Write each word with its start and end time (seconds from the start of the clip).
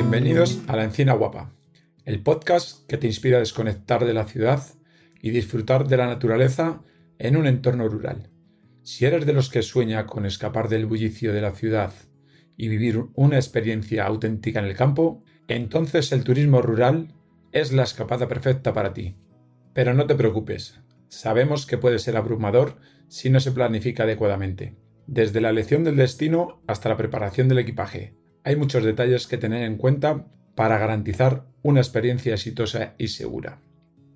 Bienvenidos 0.00 0.62
a 0.66 0.76
La 0.76 0.84
Encina 0.84 1.12
Guapa, 1.12 1.52
el 2.06 2.22
podcast 2.22 2.86
que 2.88 2.96
te 2.96 3.06
inspira 3.06 3.36
a 3.36 3.40
desconectar 3.40 4.06
de 4.06 4.14
la 4.14 4.24
ciudad 4.24 4.64
y 5.20 5.28
disfrutar 5.28 5.86
de 5.88 5.98
la 5.98 6.06
naturaleza 6.06 6.80
en 7.18 7.36
un 7.36 7.46
entorno 7.46 7.86
rural. 7.86 8.30
Si 8.82 9.04
eres 9.04 9.26
de 9.26 9.34
los 9.34 9.50
que 9.50 9.60
sueña 9.60 10.06
con 10.06 10.24
escapar 10.24 10.70
del 10.70 10.86
bullicio 10.86 11.34
de 11.34 11.42
la 11.42 11.52
ciudad 11.52 11.92
y 12.56 12.68
vivir 12.68 13.04
una 13.14 13.36
experiencia 13.36 14.06
auténtica 14.06 14.60
en 14.60 14.64
el 14.64 14.74
campo, 14.74 15.22
entonces 15.48 16.12
el 16.12 16.24
turismo 16.24 16.62
rural 16.62 17.12
es 17.52 17.70
la 17.70 17.82
escapada 17.82 18.26
perfecta 18.26 18.72
para 18.72 18.94
ti. 18.94 19.16
Pero 19.74 19.92
no 19.92 20.06
te 20.06 20.14
preocupes, 20.14 20.80
sabemos 21.08 21.66
que 21.66 21.76
puede 21.76 21.98
ser 21.98 22.16
abrumador 22.16 22.78
si 23.08 23.28
no 23.28 23.38
se 23.38 23.52
planifica 23.52 24.04
adecuadamente. 24.04 24.76
Desde 25.06 25.42
la 25.42 25.50
elección 25.50 25.84
del 25.84 25.96
destino 25.96 26.62
hasta 26.66 26.88
la 26.88 26.96
preparación 26.96 27.48
del 27.48 27.58
equipaje, 27.58 28.14
hay 28.44 28.56
muchos 28.56 28.84
detalles 28.84 29.26
que 29.26 29.38
tener 29.38 29.64
en 29.64 29.76
cuenta 29.76 30.26
para 30.54 30.78
garantizar 30.78 31.44
una 31.62 31.80
experiencia 31.80 32.34
exitosa 32.34 32.94
y 32.98 33.08
segura. 33.08 33.60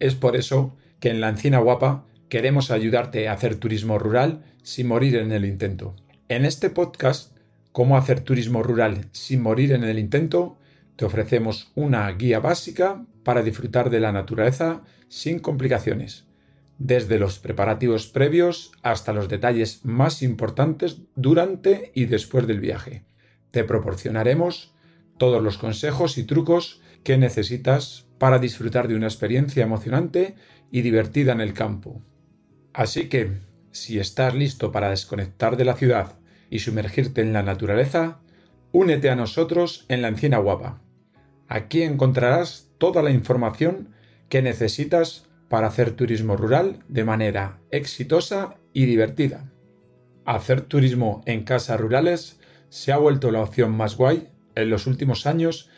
Es 0.01 0.15
por 0.15 0.37
eso 0.37 0.77
que 1.01 1.11
en 1.11 1.21
la 1.21 1.29
Encina 1.29 1.59
Guapa 1.59 2.07
queremos 2.29 2.71
ayudarte 2.71 3.29
a 3.29 3.33
hacer 3.33 3.57
turismo 3.57 3.99
rural 3.99 4.45
sin 4.63 4.89
morir 4.89 5.17
en 5.17 5.33
el 5.33 5.45
intento. 5.45 5.95
En 6.29 6.45
este 6.45 6.71
podcast, 6.71 7.35
Cómo 7.75 7.97
hacer 7.97 8.21
turismo 8.21 8.63
rural 8.63 9.09
sin 9.11 9.43
morir 9.43 9.73
en 9.73 9.83
el 9.83 9.99
intento, 9.99 10.57
te 10.95 11.05
ofrecemos 11.05 11.73
una 11.75 12.09
guía 12.13 12.39
básica 12.39 13.05
para 13.25 13.43
disfrutar 13.43 13.91
de 13.91 13.99
la 13.99 14.13
naturaleza 14.13 14.83
sin 15.09 15.41
complicaciones, 15.41 16.25
desde 16.79 17.19
los 17.19 17.41
preparativos 17.41 18.07
previos 18.07 18.71
hasta 18.85 19.13
los 19.13 19.29
detalles 19.29 19.85
más 19.85 20.23
importantes 20.23 20.99
durante 21.17 21.91
y 21.97 22.05
después 22.05 22.47
del 22.47 22.61
viaje. 22.61 23.03
Te 23.55 23.63
proporcionaremos 23.63 24.75
todos 25.17 25.41
los 25.41 25.59
consejos 25.59 26.19
y 26.19 26.25
trucos 26.25 26.83
que 27.05 27.19
necesitas 27.19 28.09
para 28.19 28.41
disfrutar 28.41 28.89
de 28.89 28.97
una 28.97 29.07
experiencia 29.07 29.63
emocionante 29.63 30.35
y 30.73 30.83
divertida 30.83 31.31
en 31.31 31.41
el 31.41 31.53
campo. 31.53 32.03
Así 32.73 33.09
que, 33.09 33.31
si 33.71 34.01
estás 34.01 34.35
listo 34.35 34.73
para 34.73 34.91
desconectar 34.91 35.57
de 35.57 35.65
la 35.67 35.77
ciudad 35.77 36.19
y 36.51 36.59
sumergirte 36.59 37.21
en 37.21 37.33
la 37.33 37.45
naturaleza, 37.45 38.19
únete 38.73 39.09
a 39.09 39.15
nosotros 39.15 39.87
en 39.89 40.03
la 40.03 40.09
Encina 40.09 40.39
Guapa. 40.39 40.83
Aquí 41.47 41.83
encontrarás 41.83 42.73
toda 42.79 43.05
la 43.05 43.13
información 43.13 43.95
que 44.29 44.43
necesitas 44.43 45.29
para 45.49 45.69
hacer 45.69 45.93
turismo 45.93 46.37
rural 46.37 46.81
de 46.89 47.05
manera 47.05 47.61
exitosa 47.71 48.57
y 48.73 48.87
divertida. 48.87 49.53
Hacer 50.25 50.63
turismo 50.63 51.23
en 51.25 51.45
casas 51.45 51.79
rurales 51.79 52.41
se 52.75 52.91
ha 52.91 52.97
vuelto 52.97 53.31
la 53.31 53.41
opción 53.41 53.71
más 53.71 53.97
guay 53.97 54.31
en 54.57 54.69
los 54.69 54.89
últimos 54.89 55.29
años 55.29 55.71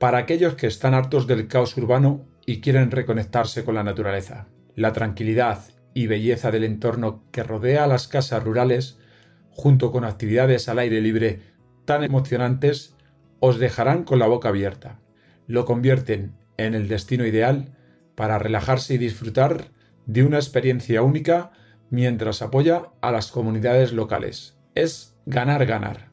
para 0.00 0.18
aquellos 0.18 0.54
que 0.54 0.66
están 0.66 0.94
hartos 0.94 1.28
del 1.28 1.46
caos 1.46 1.76
urbano 1.76 2.26
y 2.44 2.60
quieren 2.60 2.90
reconectarse 2.90 3.64
con 3.64 3.76
la 3.76 3.84
naturaleza. 3.84 4.48
La 4.74 4.92
tranquilidad 4.92 5.62
y 5.94 6.08
belleza 6.08 6.50
del 6.50 6.64
entorno 6.64 7.22
que 7.30 7.44
rodea 7.44 7.84
a 7.84 7.86
las 7.86 8.08
casas 8.08 8.42
rurales, 8.42 8.98
junto 9.50 9.92
con 9.92 10.04
actividades 10.04 10.68
al 10.68 10.80
aire 10.80 11.00
libre 11.00 11.40
tan 11.84 12.02
emocionantes, 12.02 12.96
os 13.38 13.60
dejarán 13.60 14.02
con 14.02 14.18
la 14.18 14.26
boca 14.26 14.48
abierta. 14.48 14.98
Lo 15.46 15.64
convierten 15.64 16.32
en 16.56 16.74
el 16.74 16.88
destino 16.88 17.24
ideal 17.24 17.76
para 18.16 18.40
relajarse 18.40 18.94
y 18.94 18.98
disfrutar 18.98 19.70
de 20.06 20.24
una 20.24 20.38
experiencia 20.38 21.02
única 21.02 21.52
mientras 21.90 22.42
apoya 22.42 22.88
a 23.02 23.12
las 23.12 23.30
comunidades 23.30 23.92
locales. 23.92 24.58
Es 24.74 25.16
ganar, 25.26 25.64
ganar. 25.64 26.09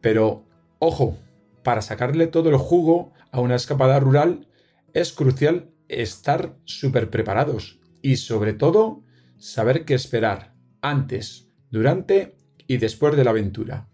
Pero, 0.00 0.46
ojo, 0.78 1.18
para 1.62 1.82
sacarle 1.82 2.26
todo 2.26 2.50
el 2.50 2.56
jugo 2.56 3.12
a 3.30 3.40
una 3.40 3.56
escapada 3.56 4.00
rural 4.00 4.48
es 4.92 5.12
crucial 5.12 5.70
estar 5.88 6.56
súper 6.64 7.10
preparados 7.10 7.80
y 8.02 8.16
sobre 8.16 8.52
todo 8.52 9.02
saber 9.38 9.84
qué 9.84 9.94
esperar 9.94 10.54
antes, 10.80 11.48
durante 11.70 12.36
y 12.66 12.78
después 12.78 13.16
de 13.16 13.24
la 13.24 13.30
aventura. 13.30 13.88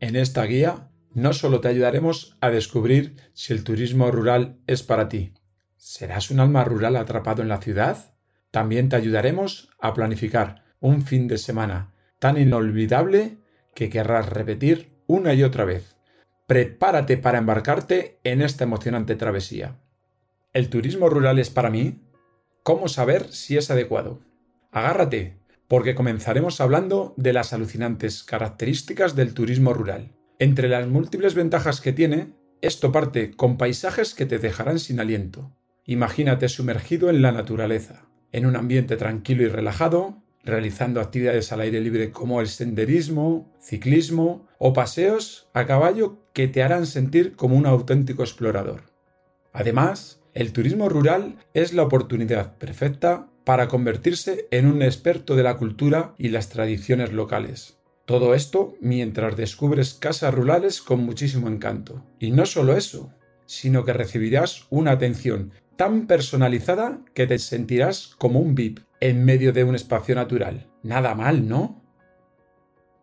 En 0.00 0.16
esta 0.16 0.44
guía 0.44 0.90
no 1.14 1.32
solo 1.32 1.60
te 1.60 1.68
ayudaremos 1.68 2.36
a 2.40 2.50
descubrir 2.50 3.16
si 3.32 3.52
el 3.52 3.64
turismo 3.64 4.10
rural 4.10 4.58
es 4.66 4.82
para 4.82 5.08
ti. 5.08 5.32
¿Serás 5.76 6.30
un 6.30 6.40
alma 6.40 6.64
rural 6.64 6.96
atrapado 6.96 7.42
en 7.42 7.48
la 7.48 7.60
ciudad? 7.60 8.14
También 8.50 8.88
te 8.88 8.96
ayudaremos 8.96 9.70
a 9.80 9.94
planificar 9.94 10.64
un 10.80 11.02
fin 11.02 11.28
de 11.28 11.38
semana 11.38 11.94
tan 12.18 12.38
inolvidable 12.38 13.38
que 13.74 13.88
querrás 13.88 14.28
repetir 14.28 14.95
una 15.06 15.34
y 15.34 15.42
otra 15.42 15.64
vez. 15.64 15.96
Prepárate 16.46 17.16
para 17.16 17.38
embarcarte 17.38 18.20
en 18.24 18.42
esta 18.42 18.64
emocionante 18.64 19.16
travesía. 19.16 19.80
¿El 20.52 20.70
turismo 20.70 21.08
rural 21.08 21.38
es 21.38 21.50
para 21.50 21.70
mí? 21.70 22.02
¿Cómo 22.62 22.88
saber 22.88 23.32
si 23.32 23.56
es 23.56 23.70
adecuado? 23.70 24.20
Agárrate, 24.72 25.38
porque 25.68 25.94
comenzaremos 25.94 26.60
hablando 26.60 27.14
de 27.16 27.32
las 27.32 27.52
alucinantes 27.52 28.22
características 28.22 29.16
del 29.16 29.34
turismo 29.34 29.72
rural. 29.72 30.12
Entre 30.38 30.68
las 30.68 30.86
múltiples 30.86 31.34
ventajas 31.34 31.80
que 31.80 31.92
tiene, 31.92 32.34
esto 32.60 32.92
parte 32.92 33.32
con 33.32 33.58
paisajes 33.58 34.14
que 34.14 34.26
te 34.26 34.38
dejarán 34.38 34.78
sin 34.78 35.00
aliento. 35.00 35.56
Imagínate 35.84 36.48
sumergido 36.48 37.10
en 37.10 37.22
la 37.22 37.32
naturaleza, 37.32 38.08
en 38.32 38.46
un 38.46 38.56
ambiente 38.56 38.96
tranquilo 38.96 39.42
y 39.44 39.48
relajado, 39.48 40.22
realizando 40.46 41.00
actividades 41.00 41.52
al 41.52 41.60
aire 41.60 41.80
libre 41.80 42.12
como 42.12 42.40
el 42.40 42.46
senderismo, 42.46 43.52
ciclismo 43.60 44.46
o 44.58 44.72
paseos 44.72 45.48
a 45.52 45.66
caballo 45.66 46.18
que 46.32 46.48
te 46.48 46.62
harán 46.62 46.86
sentir 46.86 47.34
como 47.34 47.56
un 47.56 47.66
auténtico 47.66 48.22
explorador. 48.22 48.84
Además, 49.52 50.20
el 50.34 50.52
turismo 50.52 50.88
rural 50.88 51.36
es 51.52 51.74
la 51.74 51.82
oportunidad 51.82 52.56
perfecta 52.58 53.28
para 53.44 53.68
convertirse 53.68 54.46
en 54.50 54.66
un 54.66 54.82
experto 54.82 55.34
de 55.34 55.42
la 55.42 55.56
cultura 55.56 56.14
y 56.16 56.28
las 56.28 56.48
tradiciones 56.48 57.12
locales. 57.12 57.78
Todo 58.04 58.34
esto 58.34 58.76
mientras 58.80 59.36
descubres 59.36 59.94
casas 59.94 60.32
rurales 60.32 60.80
con 60.80 61.00
muchísimo 61.00 61.48
encanto. 61.48 62.04
Y 62.20 62.30
no 62.30 62.46
solo 62.46 62.76
eso, 62.76 63.12
sino 63.46 63.84
que 63.84 63.92
recibirás 63.92 64.66
una 64.70 64.92
atención 64.92 65.52
tan 65.76 66.06
personalizada 66.06 67.00
que 67.14 67.26
te 67.26 67.38
sentirás 67.38 68.14
como 68.18 68.40
un 68.40 68.54
VIP 68.54 68.85
en 69.00 69.24
medio 69.24 69.52
de 69.52 69.64
un 69.64 69.74
espacio 69.74 70.14
natural. 70.14 70.66
Nada 70.82 71.14
mal, 71.14 71.48
¿no? 71.48 71.82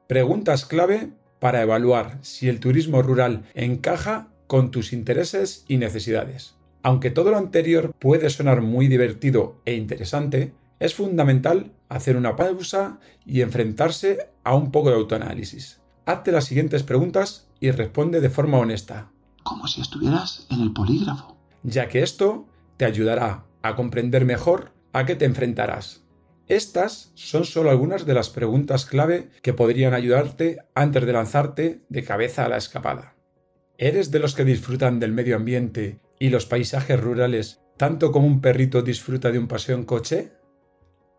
Preguntas 0.08 0.66
clave 0.66 1.14
para 1.40 1.62
evaluar 1.62 2.20
si 2.22 2.50
el 2.50 2.60
turismo 2.60 3.02
rural 3.02 3.44
encaja 3.54 4.30
con 4.48 4.72
tus 4.72 4.94
intereses 4.94 5.66
y 5.68 5.78
necesidades. 5.78 6.56
Aunque 6.84 7.12
todo 7.12 7.32
lo 7.32 7.38
anterior 7.38 7.94
puede 7.98 8.30
sonar 8.30 8.62
muy 8.62 8.88
divertido 8.88 9.62
e 9.66 9.76
interesante, 9.76 10.54
es 10.80 10.96
fundamental 10.96 11.72
hacer 11.88 12.18
una 12.18 12.36
pausa 12.36 13.00
y 13.26 13.42
enfrentarse 13.42 14.30
a 14.44 14.54
un 14.54 14.72
poco 14.72 14.90
de 14.90 14.96
autoanálisis. 14.96 15.80
Hazte 16.06 16.34
las 16.34 16.46
siguientes 16.46 16.84
preguntas 16.84 17.48
y 17.62 17.72
responde 17.72 18.20
de 18.20 18.30
forma 18.30 18.58
honesta. 18.58 19.10
Como 19.44 19.68
si 19.68 19.80
estuvieras 19.80 20.46
en 20.50 20.62
el 20.62 20.74
polígrafo. 20.74 21.38
Ya 21.64 21.88
que 21.88 22.04
esto 22.04 22.46
te 22.76 22.84
ayudará 22.84 23.46
a 23.62 23.76
comprender 23.78 24.26
mejor 24.26 24.73
a 24.94 25.06
qué 25.06 25.16
te 25.16 25.26
enfrentarás. 25.26 26.04
Estas 26.48 27.12
son 27.16 27.46
solo 27.46 27.70
algunas 27.70 28.06
de 28.06 28.14
las 28.14 28.30
preguntas 28.30 28.86
clave 28.86 29.30
que 29.42 29.54
podrían 29.54 29.94
ayudarte 29.94 30.60
antes 30.76 31.06
de 31.06 31.14
lanzarte 31.14 31.82
de 31.90 32.04
cabeza 32.04 32.46
a 32.46 32.50
la 32.50 32.58
escapada. 32.58 33.16
¿Eres 33.78 34.12
de 34.12 34.20
los 34.20 34.36
que 34.36 34.46
disfrutan 34.46 35.00
del 35.00 35.12
medio 35.12 35.36
ambiente 35.36 36.00
y 36.20 36.30
los 36.30 36.46
paisajes 36.46 37.00
rurales 37.00 37.62
tanto 37.78 38.12
como 38.12 38.28
un 38.28 38.40
perrito 38.40 38.82
disfruta 38.82 39.32
de 39.32 39.40
un 39.40 39.48
paseo 39.48 39.76
en 39.76 39.86
coche? 39.86 40.32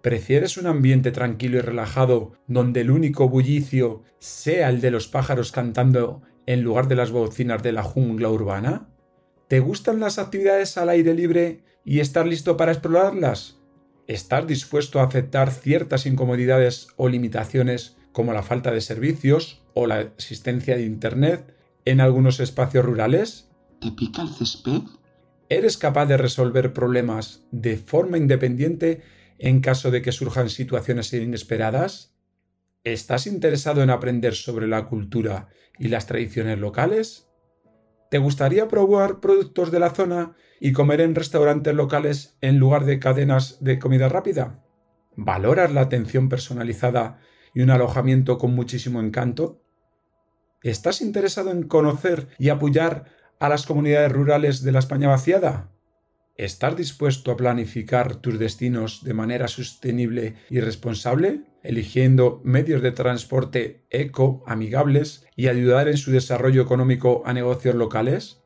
¿Prefieres 0.03 0.57
un 0.57 0.67
ambiente 0.67 1.11
tranquilo 1.11 1.59
y 1.59 1.63
relajado 1.63 2.35
donde 2.47 2.83
el 2.83 2.91
único 2.91 3.29
bullicio 3.29 4.03
sea 4.19 4.69
el 4.69 4.81
de 4.81 4.91
los 4.91 5.09
pájaros 5.09 5.51
cantando 5.51 6.23
en 6.47 6.63
lugar 6.63 6.87
de 6.87 6.97
las 6.97 7.11
bocinas 7.11 7.63
de 7.63 7.73
la 7.73 7.83
jungla 7.83 8.29
urbana? 8.29 8.89
¿Te 9.49 9.61
gustan 9.61 10.01
las 10.01 10.19
actividades 10.19 10.77
al 10.77 10.91
aire 10.91 11.15
libre 11.15 11.65
y 11.85 12.01
estar 12.01 12.27
listo 12.27 12.57
para 12.57 12.73
explorarlas? 12.73 13.64
¿Estás 14.07 14.47
dispuesto 14.47 15.01
a 15.01 15.05
aceptar 15.05 15.51
ciertas 15.51 16.05
incomodidades 16.05 16.89
o 16.97 17.09
limitaciones 17.09 17.97
como 18.13 18.35
la 18.35 18.43
falta 18.43 18.71
de 18.71 18.83
servicios 18.83 19.63
o 19.73 19.87
la 19.87 20.03
existencia 20.03 20.77
de 20.77 20.85
Internet 20.85 21.57
en 21.87 22.03
algunos 22.03 22.39
espacios 22.39 22.85
rurales? 22.85 23.49
¿Te 23.81 23.91
pica 23.93 24.21
el 24.23 24.29
césped? 24.29 24.83
¿Eres 25.49 25.79
capaz 25.79 26.05
de 26.07 26.19
resolver 26.19 26.75
problemas 26.75 27.45
de 27.51 27.79
forma 27.79 28.19
independiente 28.19 29.03
en 29.39 29.61
caso 29.61 29.91
de 29.91 30.03
que 30.03 30.13
surjan 30.13 30.51
situaciones 30.51 31.11
inesperadas? 31.15 32.15
¿Estás 32.85 33.27
interesado 33.27 33.83
en 33.83 33.89
aprender 33.89 34.35
sobre 34.35 34.67
la 34.69 34.85
cultura 34.85 35.49
y 35.79 35.89
las 35.89 36.07
tradiciones 36.07 36.59
locales? 36.59 37.27
¿Te 38.15 38.21
gustaría 38.21 38.69
probar 38.69 39.19
productos 39.19 39.73
de 39.73 39.81
la 39.81 39.91
zona 39.91 40.37
y 40.61 40.71
comer 40.71 41.01
en 41.01 41.17
restaurantes 41.17 41.75
locales 41.75 42.39
en 42.41 42.59
lugar 42.59 42.85
de 42.85 43.01
cadenas 43.01 43.57
de 43.59 43.81
comida 43.81 44.09
rápida? 44.09 44.63
¿Valoras 45.17 45.73
la 45.73 45.81
atención 45.81 46.29
personalizada 46.29 47.19
y 47.55 47.63
un 47.63 47.71
alojamiento 47.71 48.39
con 48.39 48.55
muchísimo 48.55 49.01
encanto? 49.01 49.65
¿Estás 50.63 51.01
interesado 51.01 51.51
en 51.51 51.65
conocer 51.65 52.29
y 52.39 52.51
apoyar 52.51 53.07
a 53.41 53.49
las 53.49 53.67
comunidades 53.67 54.13
rurales 54.13 54.63
de 54.63 54.71
la 54.71 54.79
España 54.79 55.09
vaciada? 55.09 55.74
¿Estás 56.37 56.75
dispuesto 56.77 57.31
a 57.31 57.37
planificar 57.37 58.17
tus 58.17 58.41
destinos 58.41 59.05
de 59.05 59.15
manera 59.15 59.47
sostenible 59.47 60.35
y 60.51 60.59
responsable, 60.59 61.43
eligiendo 61.63 62.41
medios 62.43 62.83
de 62.83 62.91
transporte 62.91 63.85
eco, 63.91 64.43
amigables 64.45 65.29
y 65.37 65.47
ayudar 65.47 65.87
en 65.87 65.97
su 65.97 66.11
desarrollo 66.11 66.61
económico 66.61 67.23
a 67.25 67.33
negocios 67.33 67.77
locales? 67.77 68.43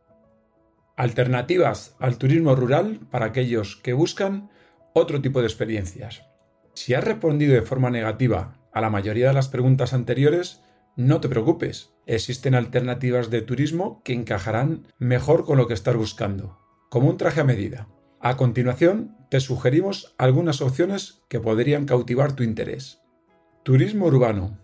Alternativas 0.96 1.96
al 1.99 2.19
turismo 2.19 2.55
rural 2.55 3.00
para 3.11 3.25
aquellos 3.25 3.76
que 3.76 3.94
buscan 3.94 4.50
otro 4.93 5.23
tipo 5.23 5.40
de 5.40 5.46
experiencias. 5.46 6.26
Si 6.75 6.93
has 6.93 7.05
respondido 7.05 7.55
de 7.55 7.62
forma 7.62 7.88
negativa 7.88 8.61
a 8.70 8.82
la 8.82 8.90
mayoría 8.90 9.29
de 9.29 9.35
las 9.35 9.49
preguntas 9.49 9.94
anteriores, 9.94 10.61
no 10.94 11.23
te 11.23 11.31
preocupes, 11.31 11.94
existen 12.05 12.55
alternativas 12.55 13.31
de 13.31 13.40
turismo 13.40 14.02
que 14.05 14.12
encajarán 14.12 14.88
mejor 14.99 15.46
con 15.46 15.56
lo 15.56 15.67
que 15.67 15.75
estás 15.75 15.96
buscando, 15.96 16.68
como 16.88 17.08
un 17.08 17.17
traje 17.17 17.40
a 17.40 17.44
medida. 17.44 17.88
A 18.20 18.37
continuación, 18.37 19.17
te 19.31 19.40
sugerimos 19.40 20.14
algunas 20.19 20.61
opciones 20.61 21.23
que 21.29 21.40
podrían 21.40 21.85
cautivar 21.85 22.32
tu 22.32 22.43
interés. 22.43 23.00
Turismo 23.62 24.06
urbano. 24.06 24.58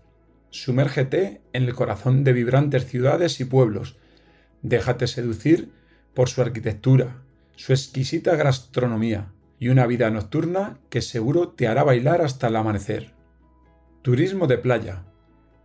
Sumérgete 0.50 1.42
en 1.52 1.64
el 1.64 1.74
corazón 1.74 2.24
de 2.24 2.32
vibrantes 2.32 2.86
ciudades 2.86 3.40
y 3.40 3.44
pueblos. 3.44 3.98
Déjate 4.62 5.06
seducir 5.06 5.72
por 6.14 6.28
su 6.28 6.40
arquitectura, 6.40 7.22
su 7.56 7.72
exquisita 7.72 8.36
gastronomía 8.36 9.32
y 9.58 9.68
una 9.68 9.86
vida 9.86 10.10
nocturna 10.10 10.78
que 10.90 11.02
seguro 11.02 11.50
te 11.50 11.68
hará 11.68 11.84
bailar 11.84 12.22
hasta 12.22 12.48
el 12.48 12.56
amanecer. 12.56 13.14
Turismo 14.02 14.46
de 14.46 14.58
playa. 14.58 15.04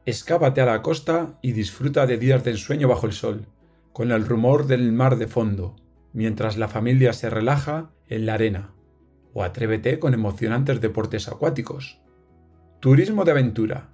Escápate 0.06 0.62
a 0.62 0.66
la 0.66 0.82
costa 0.82 1.38
y 1.42 1.52
disfruta 1.52 2.06
de 2.06 2.18
días 2.18 2.44
de 2.44 2.52
ensueño 2.52 2.88
bajo 2.88 3.06
el 3.06 3.14
sol, 3.14 3.48
con 3.94 4.12
el 4.12 4.26
rumor 4.26 4.68
del 4.68 4.92
mar 4.92 5.18
de 5.18 5.28
fondo, 5.28 5.76
mientras 6.14 6.58
la 6.58 6.68
familia 6.68 7.14
se 7.14 7.30
relaja 7.30 7.92
en 8.08 8.26
la 8.26 8.36
arena. 8.36 8.74
O 9.34 9.44
atrévete 9.44 10.00
con 10.00 10.14
emocionantes 10.14 10.82
deportes 10.82 11.28
acuáticos. 11.28 12.02
Turismo 12.80 13.26
de 13.26 13.32
aventura. 13.32 13.90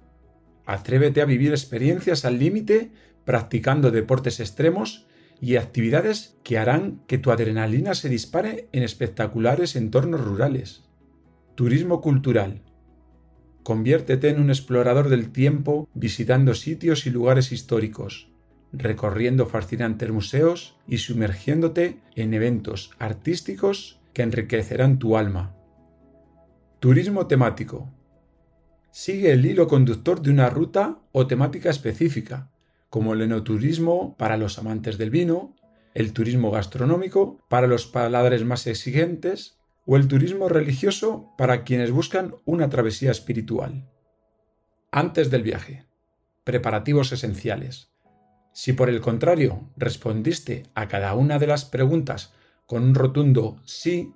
Atrévete 0.64 1.20
a 1.20 1.26
vivir 1.26 1.50
experiencias 1.50 2.24
al 2.24 2.38
límite 2.38 2.92
practicando 3.24 3.90
deportes 3.90 4.40
extremos 4.40 5.06
y 5.40 5.56
actividades 5.56 6.38
que 6.42 6.58
harán 6.58 7.02
que 7.06 7.18
tu 7.18 7.30
adrenalina 7.30 7.94
se 7.94 8.08
dispare 8.08 8.68
en 8.72 8.82
espectaculares 8.82 9.76
entornos 9.76 10.24
rurales. 10.24 10.84
Turismo 11.54 12.00
cultural. 12.00 12.62
Conviértete 13.62 14.28
en 14.28 14.40
un 14.40 14.50
explorador 14.50 15.08
del 15.08 15.32
tiempo 15.32 15.88
visitando 15.92 16.54
sitios 16.54 17.06
y 17.06 17.10
lugares 17.10 17.50
históricos, 17.52 18.30
recorriendo 18.72 19.46
fascinantes 19.46 20.10
museos 20.10 20.76
y 20.86 20.98
sumergiéndote 20.98 22.00
en 22.14 22.34
eventos 22.34 22.90
artísticos 22.98 24.00
que 24.12 24.22
enriquecerán 24.22 24.98
tu 24.98 25.16
alma. 25.16 25.54
Turismo 26.80 27.26
temático. 27.26 27.92
Sigue 28.90 29.32
el 29.32 29.44
hilo 29.44 29.68
conductor 29.68 30.22
de 30.22 30.30
una 30.30 30.48
ruta 30.50 30.98
o 31.12 31.26
temática 31.26 31.70
específica, 31.70 32.50
como 32.90 33.14
el 33.14 33.22
enoturismo 33.22 34.16
para 34.16 34.36
los 34.36 34.58
amantes 34.58 34.96
del 34.96 35.10
vino, 35.10 35.54
el 35.94 36.12
turismo 36.12 36.50
gastronómico 36.50 37.38
para 37.48 37.66
los 37.66 37.86
paladares 37.86 38.44
más 38.44 38.66
exigentes 38.66 39.58
o 39.86 39.96
el 39.96 40.08
turismo 40.08 40.48
religioso 40.48 41.32
para 41.38 41.64
quienes 41.64 41.90
buscan 41.90 42.34
una 42.44 42.68
travesía 42.68 43.10
espiritual. 43.10 43.88
Antes 44.90 45.30
del 45.30 45.42
viaje. 45.42 45.86
Preparativos 46.44 47.12
esenciales. 47.12 47.90
Si 48.56 48.72
por 48.72 48.88
el 48.88 49.02
contrario 49.02 49.68
respondiste 49.76 50.62
a 50.74 50.88
cada 50.88 51.12
una 51.12 51.38
de 51.38 51.46
las 51.46 51.66
preguntas 51.66 52.32
con 52.64 52.84
un 52.84 52.94
rotundo 52.94 53.60
sí 53.66 54.14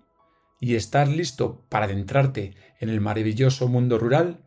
y 0.58 0.76
estás 0.76 1.10
listo 1.10 1.66
para 1.68 1.84
adentrarte 1.84 2.54
en 2.78 2.88
el 2.88 3.02
maravilloso 3.02 3.68
mundo 3.68 3.98
rural, 3.98 4.40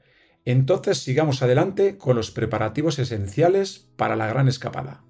entonces 0.46 0.98
sigamos 0.98 1.44
adelante 1.44 2.00
con 2.00 2.16
los 2.16 2.32
preparativos 2.32 2.98
esenciales 2.98 3.88
para 3.96 4.16
la 4.16 4.26
gran 4.26 4.48
escapada. 4.48 5.04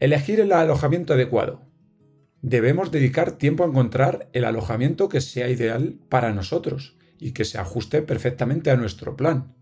Elegir 0.00 0.40
el 0.40 0.50
alojamiento 0.50 1.12
adecuado. 1.12 1.62
Debemos 2.42 2.90
dedicar 2.90 3.38
tiempo 3.38 3.62
a 3.62 3.68
encontrar 3.68 4.28
el 4.32 4.44
alojamiento 4.44 5.08
que 5.08 5.20
sea 5.20 5.48
ideal 5.48 6.00
para 6.08 6.32
nosotros 6.32 6.96
y 7.20 7.30
que 7.30 7.44
se 7.44 7.58
ajuste 7.58 8.02
perfectamente 8.02 8.72
a 8.72 8.76
nuestro 8.76 9.16
plan. 9.16 9.54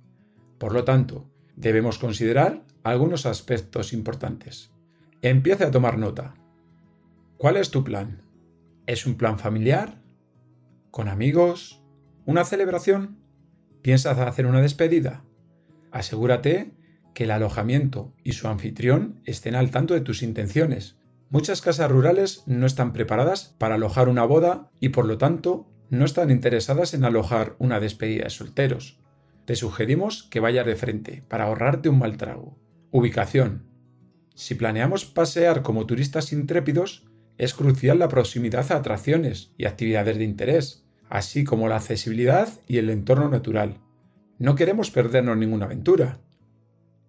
Por 0.56 0.72
lo 0.72 0.84
tanto, 0.84 1.33
debemos 1.56 1.98
considerar 1.98 2.64
algunos 2.82 3.26
aspectos 3.26 3.92
importantes. 3.92 4.72
Empiece 5.22 5.64
a 5.64 5.70
tomar 5.70 5.98
nota. 5.98 6.34
¿Cuál 7.36 7.56
es 7.56 7.70
tu 7.70 7.84
plan? 7.84 8.22
¿Es 8.86 9.06
un 9.06 9.16
plan 9.16 9.38
familiar? 9.38 10.02
¿Con 10.90 11.08
amigos? 11.08 11.82
¿Una 12.26 12.44
celebración? 12.44 13.18
¿Piensas 13.82 14.18
hacer 14.18 14.46
una 14.46 14.60
despedida? 14.60 15.24
Asegúrate 15.90 16.72
que 17.14 17.24
el 17.24 17.30
alojamiento 17.30 18.14
y 18.22 18.32
su 18.32 18.48
anfitrión 18.48 19.20
estén 19.24 19.54
al 19.54 19.70
tanto 19.70 19.94
de 19.94 20.00
tus 20.00 20.22
intenciones. 20.22 20.96
Muchas 21.30 21.62
casas 21.62 21.90
rurales 21.90 22.42
no 22.46 22.66
están 22.66 22.92
preparadas 22.92 23.54
para 23.58 23.76
alojar 23.76 24.08
una 24.08 24.24
boda 24.24 24.70
y 24.80 24.90
por 24.90 25.06
lo 25.06 25.18
tanto 25.18 25.66
no 25.90 26.04
están 26.04 26.30
interesadas 26.30 26.94
en 26.94 27.04
alojar 27.04 27.56
una 27.58 27.80
despedida 27.80 28.24
de 28.24 28.30
solteros. 28.30 28.98
Te 29.44 29.56
sugerimos 29.56 30.24
que 30.24 30.40
vayas 30.40 30.66
de 30.66 30.76
frente 30.76 31.22
para 31.28 31.44
ahorrarte 31.44 31.88
un 31.88 31.98
mal 31.98 32.16
trago. 32.16 32.58
Ubicación. 32.90 33.66
Si 34.34 34.54
planeamos 34.54 35.04
pasear 35.04 35.62
como 35.62 35.86
turistas 35.86 36.32
intrépidos, 36.32 37.06
es 37.36 37.54
crucial 37.54 37.98
la 37.98 38.08
proximidad 38.08 38.70
a 38.72 38.76
atracciones 38.76 39.52
y 39.58 39.66
actividades 39.66 40.18
de 40.18 40.24
interés 40.24 40.84
así 41.08 41.44
como 41.44 41.68
la 41.68 41.76
accesibilidad 41.76 42.48
y 42.66 42.78
el 42.78 42.90
entorno 42.90 43.28
natural. 43.28 43.80
No 44.38 44.54
queremos 44.56 44.90
perdernos 44.90 45.36
ninguna 45.36 45.66
aventura. 45.66 46.18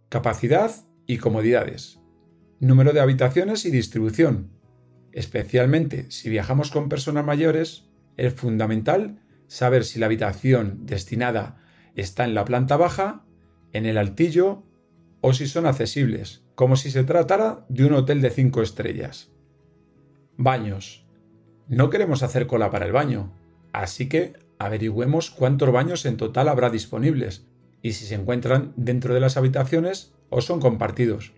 Capacidad 0.10 0.72
y 1.08 1.18
comodidades. 1.18 2.00
Número 2.60 2.94
de 2.94 3.00
habitaciones 3.00 3.66
y 3.66 3.72
distribución. 3.72 4.52
Especialmente 5.12 6.06
si 6.12 6.30
viajamos 6.30 6.70
con 6.72 6.90
personas 6.90 7.26
mayores, 7.26 7.90
es 8.18 8.34
fundamental 8.34 9.22
saber 9.48 9.86
si 9.86 10.00
la 10.00 10.06
habitación 10.06 10.86
destinada 10.86 11.65
está 11.96 12.26
en 12.26 12.36
la 12.36 12.46
planta 12.46 12.78
baja, 12.78 13.26
en 13.74 13.86
el 13.86 13.98
altillo 13.98 14.64
o 15.22 15.34
si 15.34 15.48
son 15.48 15.66
accesibles, 15.66 16.44
como 16.56 16.76
si 16.76 16.92
se 16.92 17.04
tratara 17.04 17.66
de 17.70 17.86
un 17.86 17.94
hotel 17.94 18.22
de 18.22 18.30
5 18.30 18.62
estrellas. 18.62 19.32
Baños. 20.38 21.06
No 21.68 21.90
queremos 21.90 22.22
hacer 22.22 22.46
cola 22.46 22.70
para 22.70 22.86
el 22.86 22.92
baño, 22.92 23.34
Así 23.76 24.08
que 24.08 24.32
averigüemos 24.58 25.32
cuántos 25.32 25.70
baños 25.70 26.06
en 26.06 26.16
total 26.16 26.48
habrá 26.48 26.70
disponibles 26.70 27.46
y 27.82 27.92
si 27.92 28.06
se 28.06 28.16
encuentran 28.16 28.72
dentro 28.78 29.14
de 29.14 29.20
las 29.20 29.36
habitaciones 29.36 30.14
o 30.30 30.40
son 30.40 30.62
compartidos. 30.62 31.34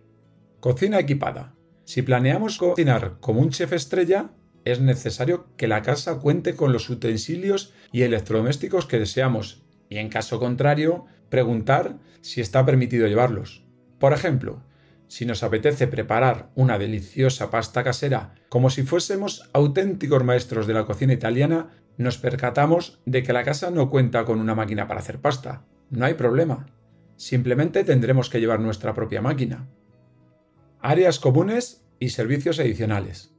Cocina 0.60 1.00
equipada. 1.00 1.56
Si 1.84 2.04
planeamos 2.04 2.60
cocinar 2.60 3.18
como 3.22 3.42
un 3.42 3.50
chef 3.50 3.74
estrella, 3.74 4.30
es 4.66 4.82
necesario 4.82 5.48
que 5.58 5.68
la 5.68 5.82
casa 5.82 6.20
cuente 6.20 6.56
con 6.56 6.74
los 6.74 6.92
utensilios 6.92 7.74
y 7.92 8.04
electrodomésticos 8.04 8.86
que 8.86 9.00
deseamos 9.00 9.64
y 9.90 9.98
en 9.98 10.10
caso 10.10 10.40
contrario, 10.40 11.06
preguntar 11.30 11.98
si 12.22 12.42
está 12.42 12.66
permitido 12.66 13.08
llevarlos. 13.08 13.66
Por 14.00 14.14
ejemplo, 14.14 14.62
si 15.08 15.26
nos 15.26 15.44
apetece 15.44 15.88
preparar 15.88 16.50
una 16.56 16.78
deliciosa 16.78 17.50
pasta 17.50 17.84
casera 17.84 18.36
como 18.50 18.70
si 18.70 18.84
fuésemos 18.84 19.50
auténticos 19.54 20.24
maestros 20.24 20.68
de 20.68 20.74
la 20.74 20.86
cocina 20.86 21.14
italiana, 21.14 21.70
nos 21.98 22.18
percatamos 22.18 23.00
de 23.06 23.24
que 23.24 23.34
la 23.34 23.44
casa 23.44 23.72
no 23.72 23.90
cuenta 23.90 24.26
con 24.26 24.40
una 24.40 24.56
máquina 24.56 24.88
para 24.88 25.00
hacer 25.00 25.20
pasta. 25.20 25.66
No 25.90 26.06
hay 26.06 26.14
problema. 26.14 26.68
Simplemente 27.16 27.84
tendremos 27.84 28.30
que 28.30 28.40
llevar 28.40 28.60
nuestra 28.60 28.94
propia 28.94 29.22
máquina. 29.22 29.68
Áreas 30.80 31.20
comunes 31.20 31.86
y 32.00 32.10
servicios 32.10 32.60
adicionales. 32.60 33.34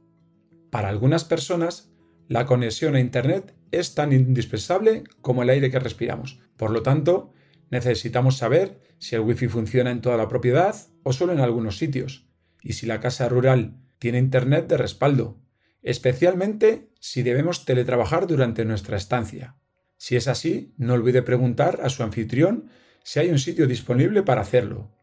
Para 0.69 0.89
algunas 0.89 1.23
personas, 1.23 1.93
la 2.27 2.45
conexión 2.45 2.95
a 2.95 2.99
Internet 2.99 3.55
es 3.71 3.95
tan 3.95 4.13
indispensable 4.13 5.03
como 5.21 5.43
el 5.43 5.49
aire 5.49 5.71
que 5.71 5.79
respiramos. 5.79 6.39
Por 6.57 6.71
lo 6.71 6.83
tanto, 6.83 7.33
necesitamos 7.69 8.37
saber 8.37 8.79
si 8.97 9.15
el 9.15 9.21
Wi-Fi 9.21 9.47
funciona 9.47 9.91
en 9.91 10.01
toda 10.01 10.17
la 10.17 10.27
propiedad 10.27 10.75
o 11.03 11.13
solo 11.13 11.33
en 11.33 11.39
algunos 11.39 11.77
sitios, 11.77 12.27
y 12.61 12.73
si 12.73 12.85
la 12.85 12.99
casa 12.99 13.29
rural 13.29 13.77
tiene 13.99 14.17
Internet 14.17 14.67
de 14.67 14.77
respaldo, 14.77 15.41
especialmente 15.81 16.89
si 16.99 17.23
debemos 17.23 17.65
teletrabajar 17.65 18.27
durante 18.27 18.65
nuestra 18.65 18.97
estancia. 18.97 19.55
Si 19.97 20.15
es 20.15 20.27
así, 20.27 20.73
no 20.77 20.93
olvide 20.93 21.21
preguntar 21.21 21.79
a 21.83 21.89
su 21.89 22.03
anfitrión 22.03 22.69
si 23.03 23.19
hay 23.19 23.29
un 23.29 23.39
sitio 23.39 23.67
disponible 23.67 24.23
para 24.23 24.41
hacerlo. 24.41 24.95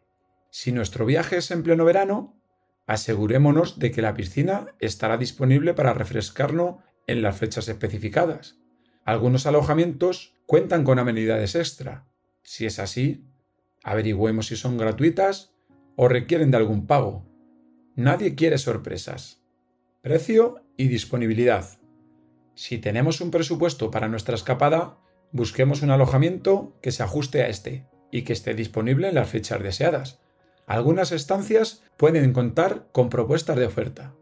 Si 0.51 0.73
nuestro 0.73 1.05
viaje 1.05 1.39
es 1.39 1.51
en 1.51 1.63
pleno 1.63 1.85
verano, 1.85 2.41
asegurémonos 2.87 3.79
de 3.79 3.91
que 3.91 4.03
la 4.03 4.15
piscina 4.15 4.75
estará 4.79 5.19
disponible 5.19 5.75
para 5.75 5.93
refrescarnos 5.93 6.77
en 7.07 7.23
las 7.23 7.37
fechas 7.37 7.69
especificadas. 7.69 8.59
Algunos 9.05 9.47
alojamientos 9.47 10.35
cuentan 10.47 10.85
con 10.85 10.99
amenidades 10.99 11.55
extra. 11.55 12.07
Si 12.43 12.67
es 12.67 12.79
así, 12.79 13.25
averigüemos 13.83 14.47
si 14.47 14.57
son 14.57 14.79
gratuitas 14.79 15.55
o 15.97 16.09
requieren 16.09 16.51
de 16.51 16.57
algún 16.57 16.87
pago. 16.87 17.25
Nadie 17.95 18.35
quiere 18.35 18.59
sorpresas. 18.59 19.43
Precio 20.03 20.63
y 20.77 20.89
disponibilidad. 20.89 21.79
Si 22.55 22.79
tenemos 22.79 23.21
un 23.21 23.31
presupuesto 23.31 23.91
para 23.91 24.09
nuestra 24.09 24.35
escapada, 24.35 24.99
busquemos 25.33 25.83
un 25.83 25.91
alojamiento 25.91 26.77
que 26.81 26.93
se 26.93 27.03
ajuste 27.03 27.43
a 27.43 27.49
este 27.49 27.87
y 28.11 28.23
que 28.23 28.33
esté 28.33 28.55
disponible 28.55 29.09
en 29.09 29.15
las 29.15 29.29
fechas 29.29 29.63
deseadas. 29.63 30.21
Algunas 30.67 31.13
estancias 31.13 31.83
pueden 31.97 32.33
contar 32.33 32.89
con 32.93 33.09
propuestas 33.09 33.57
de 33.57 33.67
oferta, 33.67 34.15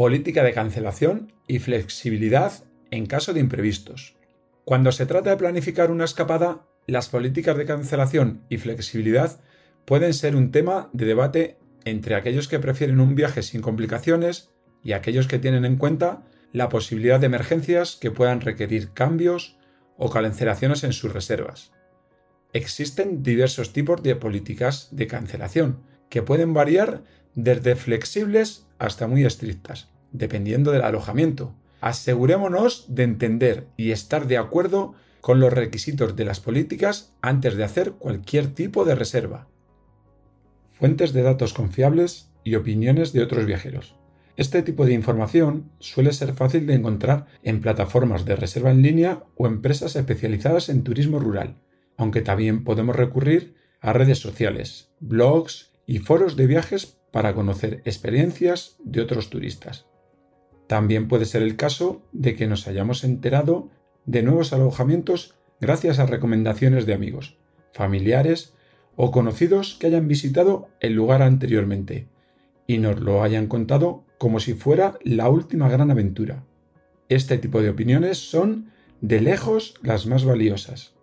política 0.00 0.42
de 0.42 0.54
cancelación 0.54 1.30
y 1.46 1.58
flexibilidad 1.58 2.64
en 2.90 3.04
caso 3.04 3.34
de 3.34 3.40
imprevistos. 3.40 4.16
Cuando 4.64 4.92
se 4.92 5.04
trata 5.04 5.28
de 5.28 5.36
planificar 5.36 5.90
una 5.90 6.06
escapada, 6.06 6.64
las 6.86 7.10
políticas 7.10 7.54
de 7.58 7.66
cancelación 7.66 8.42
y 8.48 8.56
flexibilidad 8.56 9.40
pueden 9.84 10.14
ser 10.14 10.36
un 10.36 10.52
tema 10.52 10.88
de 10.94 11.04
debate 11.04 11.58
entre 11.84 12.14
aquellos 12.14 12.48
que 12.48 12.58
prefieren 12.58 12.98
un 12.98 13.14
viaje 13.14 13.42
sin 13.42 13.60
complicaciones 13.60 14.48
y 14.82 14.92
aquellos 14.92 15.26
que 15.26 15.38
tienen 15.38 15.66
en 15.66 15.76
cuenta 15.76 16.22
la 16.54 16.70
posibilidad 16.70 17.20
de 17.20 17.26
emergencias 17.26 17.98
que 18.00 18.10
puedan 18.10 18.40
requerir 18.40 18.94
cambios 18.94 19.58
o 19.98 20.08
cancelaciones 20.08 20.82
en 20.82 20.94
sus 20.94 21.12
reservas. 21.12 21.72
Existen 22.54 23.22
diversos 23.22 23.74
tipos 23.74 24.02
de 24.02 24.16
políticas 24.16 24.88
de 24.92 25.06
cancelación, 25.06 25.82
que 26.08 26.22
pueden 26.22 26.54
variar 26.54 27.02
desde 27.34 27.76
flexibles 27.76 28.66
hasta 28.80 29.06
muy 29.06 29.24
estrictas, 29.24 29.90
dependiendo 30.10 30.72
del 30.72 30.82
alojamiento. 30.82 31.54
Asegurémonos 31.80 32.86
de 32.88 33.04
entender 33.04 33.68
y 33.76 33.92
estar 33.92 34.26
de 34.26 34.38
acuerdo 34.38 34.94
con 35.20 35.38
los 35.38 35.52
requisitos 35.52 36.16
de 36.16 36.24
las 36.24 36.40
políticas 36.40 37.14
antes 37.20 37.54
de 37.54 37.64
hacer 37.64 37.92
cualquier 37.92 38.48
tipo 38.48 38.84
de 38.84 38.94
reserva. 38.94 39.48
Fuentes 40.72 41.12
de 41.12 41.22
datos 41.22 41.52
confiables 41.52 42.32
y 42.42 42.54
opiniones 42.54 43.12
de 43.12 43.22
otros 43.22 43.44
viajeros. 43.44 43.96
Este 44.36 44.62
tipo 44.62 44.86
de 44.86 44.94
información 44.94 45.70
suele 45.78 46.14
ser 46.14 46.32
fácil 46.32 46.66
de 46.66 46.74
encontrar 46.74 47.26
en 47.42 47.60
plataformas 47.60 48.24
de 48.24 48.36
reserva 48.36 48.70
en 48.70 48.80
línea 48.80 49.24
o 49.36 49.46
empresas 49.46 49.94
especializadas 49.94 50.70
en 50.70 50.82
turismo 50.82 51.18
rural, 51.18 51.60
aunque 51.98 52.22
también 52.22 52.64
podemos 52.64 52.96
recurrir 52.96 53.54
a 53.82 53.92
redes 53.92 54.18
sociales, 54.18 54.90
blogs 55.00 55.72
y 55.84 55.98
foros 55.98 56.36
de 56.36 56.46
viajes 56.46 56.99
para 57.10 57.34
conocer 57.34 57.82
experiencias 57.84 58.76
de 58.84 59.00
otros 59.00 59.30
turistas. 59.30 59.86
También 60.66 61.08
puede 61.08 61.24
ser 61.24 61.42
el 61.42 61.56
caso 61.56 62.02
de 62.12 62.36
que 62.36 62.46
nos 62.46 62.68
hayamos 62.68 63.02
enterado 63.04 63.70
de 64.06 64.22
nuevos 64.22 64.52
alojamientos 64.52 65.34
gracias 65.60 65.98
a 65.98 66.06
recomendaciones 66.06 66.86
de 66.86 66.94
amigos, 66.94 67.38
familiares 67.72 68.54
o 68.96 69.10
conocidos 69.10 69.76
que 69.78 69.88
hayan 69.88 70.08
visitado 70.08 70.68
el 70.80 70.94
lugar 70.94 71.22
anteriormente 71.22 72.08
y 72.66 72.78
nos 72.78 73.00
lo 73.00 73.22
hayan 73.22 73.46
contado 73.46 74.04
como 74.18 74.38
si 74.38 74.54
fuera 74.54 74.98
la 75.02 75.28
última 75.28 75.68
gran 75.68 75.90
aventura. 75.90 76.44
Este 77.08 77.38
tipo 77.38 77.62
de 77.62 77.70
opiniones 77.70 78.18
son 78.18 78.70
de 79.00 79.20
lejos 79.20 79.74
las 79.82 80.06
más 80.06 80.24
valiosas. 80.24 80.94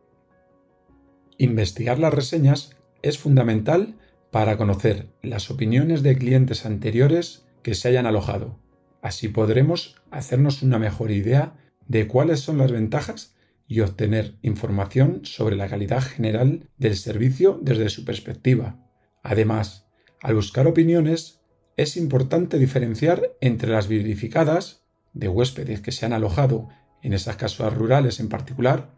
Investigar 1.38 2.00
las 2.00 2.14
reseñas 2.14 2.78
es 3.02 3.18
fundamental 3.18 3.96
para 4.32 4.58
conocer 4.58 5.10
las 5.22 5.50
opiniones 5.50 6.04
de 6.04 6.18
clientes 6.18 6.66
anteriores 6.66 7.46
que 7.64 7.76
se 7.76 7.88
hayan 7.90 8.06
alojado. 8.06 8.60
Así 9.02 9.28
podremos 9.28 9.96
hacernos 10.12 10.62
una 10.64 10.80
mejor 10.80 11.12
idea 11.12 11.56
de 11.88 12.08
cuáles 12.08 12.42
son 12.42 12.58
las 12.58 12.72
ventajas 12.72 13.36
y 13.68 13.82
obtener 13.82 14.36
información 14.42 15.22
sobre 15.24 15.56
la 15.56 15.68
calidad 15.68 16.02
general 16.02 16.70
del 16.78 16.96
servicio 16.96 17.60
desde 17.62 17.90
su 17.90 18.06
perspectiva. 18.06 18.80
Además, 19.24 19.88
al 20.22 20.36
buscar 20.36 20.68
opiniones, 20.68 21.42
es 21.76 21.96
importante 21.96 22.58
diferenciar 22.58 23.36
entre 23.42 23.72
las 23.72 23.88
verificadas, 23.88 24.84
de 25.14 25.28
huéspedes 25.28 25.82
que 25.82 25.92
se 25.92 26.06
han 26.06 26.14
alojado 26.14 26.70
en 27.02 27.14
esas 27.14 27.36
casas 27.36 27.74
rurales 27.74 28.20
en 28.20 28.30
particular, 28.30 28.96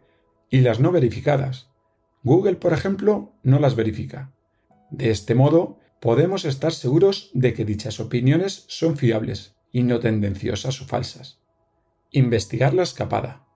y 0.50 0.60
las 0.60 0.80
no 0.80 0.90
verificadas. 0.92 1.70
Google, 2.22 2.56
por 2.56 2.72
ejemplo, 2.72 3.34
no 3.42 3.58
las 3.58 3.76
verifica. 3.76 4.32
De 4.90 5.10
este 5.10 5.34
modo, 5.34 5.78
podemos 6.00 6.44
estar 6.44 6.72
seguros 6.72 7.30
de 7.34 7.54
que 7.54 7.64
dichas 7.64 8.00
opiniones 8.00 8.64
son 8.68 8.96
fiables 8.96 9.54
y 9.72 9.82
no 9.82 10.00
tendenciosas 10.00 10.80
o 10.80 10.84
falsas. 10.86 11.40
Investigar 12.10 12.74
la 12.74 12.82
escapada. 12.82 13.46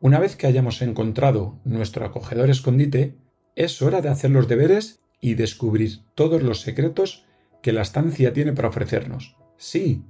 Una 0.00 0.18
vez 0.18 0.36
que 0.36 0.46
hayamos 0.46 0.82
encontrado 0.82 1.58
nuestro 1.64 2.04
acogedor 2.04 2.50
escondite, 2.50 3.16
es 3.56 3.80
hora 3.82 4.02
de 4.02 4.10
hacer 4.10 4.30
los 4.30 4.46
deberes 4.46 5.00
y 5.20 5.34
descubrir 5.34 6.02
todos 6.14 6.42
los 6.42 6.60
secretos 6.60 7.24
que 7.62 7.72
la 7.72 7.82
estancia 7.82 8.32
tiene 8.32 8.52
para 8.52 8.68
ofrecernos. 8.68 9.36
Sí, 9.56 10.04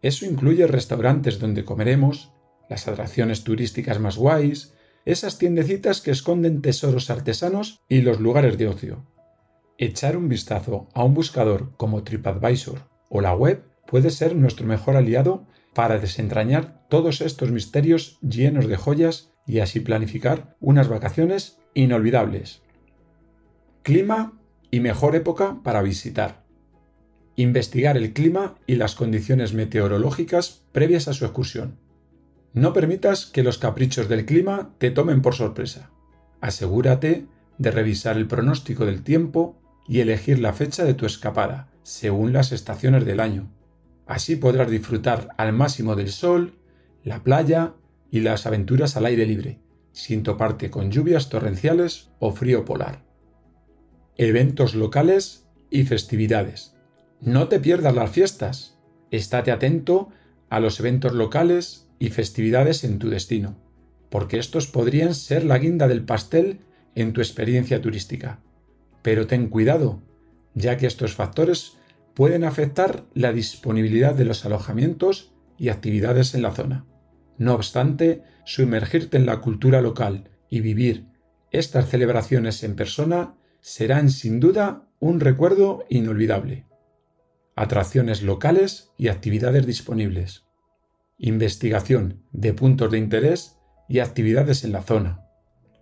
eso 0.00 0.24
incluye 0.24 0.66
restaurantes 0.66 1.38
donde 1.38 1.64
comeremos, 1.64 2.32
las 2.70 2.88
atracciones 2.88 3.44
turísticas 3.44 3.98
más 3.98 4.16
guays, 4.16 4.72
esas 5.04 5.38
tiendecitas 5.38 6.00
que 6.00 6.12
esconden 6.12 6.62
tesoros 6.62 7.10
artesanos 7.10 7.80
y 7.88 8.02
los 8.02 8.20
lugares 8.20 8.56
de 8.56 8.68
ocio. 8.68 9.04
Echar 9.78 10.16
un 10.16 10.28
vistazo 10.28 10.88
a 10.94 11.04
un 11.04 11.14
buscador 11.14 11.76
como 11.76 12.04
TripAdvisor 12.04 12.88
o 13.08 13.20
la 13.20 13.34
web 13.34 13.64
puede 13.86 14.10
ser 14.10 14.36
nuestro 14.36 14.66
mejor 14.66 14.96
aliado 14.96 15.46
para 15.74 15.98
desentrañar 15.98 16.86
todos 16.88 17.20
estos 17.20 17.50
misterios 17.50 18.18
llenos 18.20 18.68
de 18.68 18.76
joyas 18.76 19.32
y 19.46 19.60
así 19.60 19.80
planificar 19.80 20.56
unas 20.60 20.88
vacaciones 20.88 21.58
inolvidables. 21.74 22.62
Clima 23.82 24.38
y 24.70 24.80
mejor 24.80 25.16
época 25.16 25.60
para 25.62 25.82
visitar. 25.82 26.44
Investigar 27.34 27.96
el 27.96 28.12
clima 28.12 28.56
y 28.66 28.76
las 28.76 28.94
condiciones 28.94 29.54
meteorológicas 29.54 30.66
previas 30.72 31.08
a 31.08 31.14
su 31.14 31.24
excursión. 31.24 31.78
No 32.52 32.74
permitas 32.74 33.26
que 33.26 33.42
los 33.42 33.58
caprichos 33.58 34.08
del 34.08 34.26
clima 34.26 34.74
te 34.78 34.90
tomen 34.90 35.22
por 35.22 35.34
sorpresa. 35.34 35.90
Asegúrate 36.40 37.26
de 37.56 37.70
revisar 37.70 38.16
el 38.16 38.26
pronóstico 38.26 38.84
del 38.84 39.02
tiempo 39.02 39.61
y 39.92 40.00
elegir 40.00 40.38
la 40.38 40.54
fecha 40.54 40.84
de 40.84 40.94
tu 40.94 41.04
escapada, 41.04 41.68
según 41.82 42.32
las 42.32 42.50
estaciones 42.50 43.04
del 43.04 43.20
año. 43.20 43.50
Así 44.06 44.36
podrás 44.36 44.70
disfrutar 44.70 45.28
al 45.36 45.52
máximo 45.52 45.96
del 45.96 46.08
sol, 46.08 46.54
la 47.04 47.22
playa 47.22 47.74
y 48.10 48.20
las 48.20 48.46
aventuras 48.46 48.96
al 48.96 49.04
aire 49.04 49.26
libre, 49.26 49.60
sin 49.92 50.22
toparte 50.22 50.70
con 50.70 50.90
lluvias 50.90 51.28
torrenciales 51.28 52.08
o 52.20 52.32
frío 52.32 52.64
polar. 52.64 53.04
Eventos 54.16 54.74
locales 54.74 55.46
y 55.68 55.82
festividades. 55.82 56.74
No 57.20 57.48
te 57.48 57.60
pierdas 57.60 57.94
las 57.94 58.10
fiestas. 58.10 58.78
Estate 59.10 59.50
atento 59.50 60.08
a 60.48 60.58
los 60.58 60.80
eventos 60.80 61.12
locales 61.12 61.90
y 61.98 62.08
festividades 62.08 62.84
en 62.84 62.98
tu 62.98 63.10
destino, 63.10 63.58
porque 64.08 64.38
estos 64.38 64.68
podrían 64.68 65.14
ser 65.14 65.44
la 65.44 65.58
guinda 65.58 65.86
del 65.86 66.02
pastel 66.02 66.60
en 66.94 67.12
tu 67.12 67.20
experiencia 67.20 67.82
turística. 67.82 68.40
Pero 69.02 69.26
ten 69.26 69.48
cuidado, 69.48 70.02
ya 70.54 70.76
que 70.76 70.86
estos 70.86 71.14
factores 71.14 71.78
pueden 72.14 72.44
afectar 72.44 73.04
la 73.14 73.32
disponibilidad 73.32 74.14
de 74.14 74.24
los 74.24 74.44
alojamientos 74.44 75.32
y 75.58 75.68
actividades 75.68 76.34
en 76.34 76.42
la 76.42 76.52
zona. 76.52 76.86
No 77.38 77.54
obstante, 77.54 78.22
sumergirte 78.44 79.16
en 79.16 79.26
la 79.26 79.40
cultura 79.40 79.80
local 79.80 80.30
y 80.48 80.60
vivir 80.60 81.06
estas 81.50 81.88
celebraciones 81.88 82.62
en 82.62 82.76
persona 82.76 83.34
serán 83.60 84.10
sin 84.10 84.40
duda 84.40 84.88
un 85.00 85.20
recuerdo 85.20 85.84
inolvidable 85.88 86.66
atracciones 87.54 88.22
locales 88.22 88.92
y 88.96 89.08
actividades 89.08 89.66
disponibles, 89.66 90.44
investigación 91.18 92.22
de 92.32 92.54
puntos 92.54 92.90
de 92.90 92.98
interés 92.98 93.58
y 93.88 93.98
actividades 93.98 94.64
en 94.64 94.72
la 94.72 94.82
zona. 94.82 95.26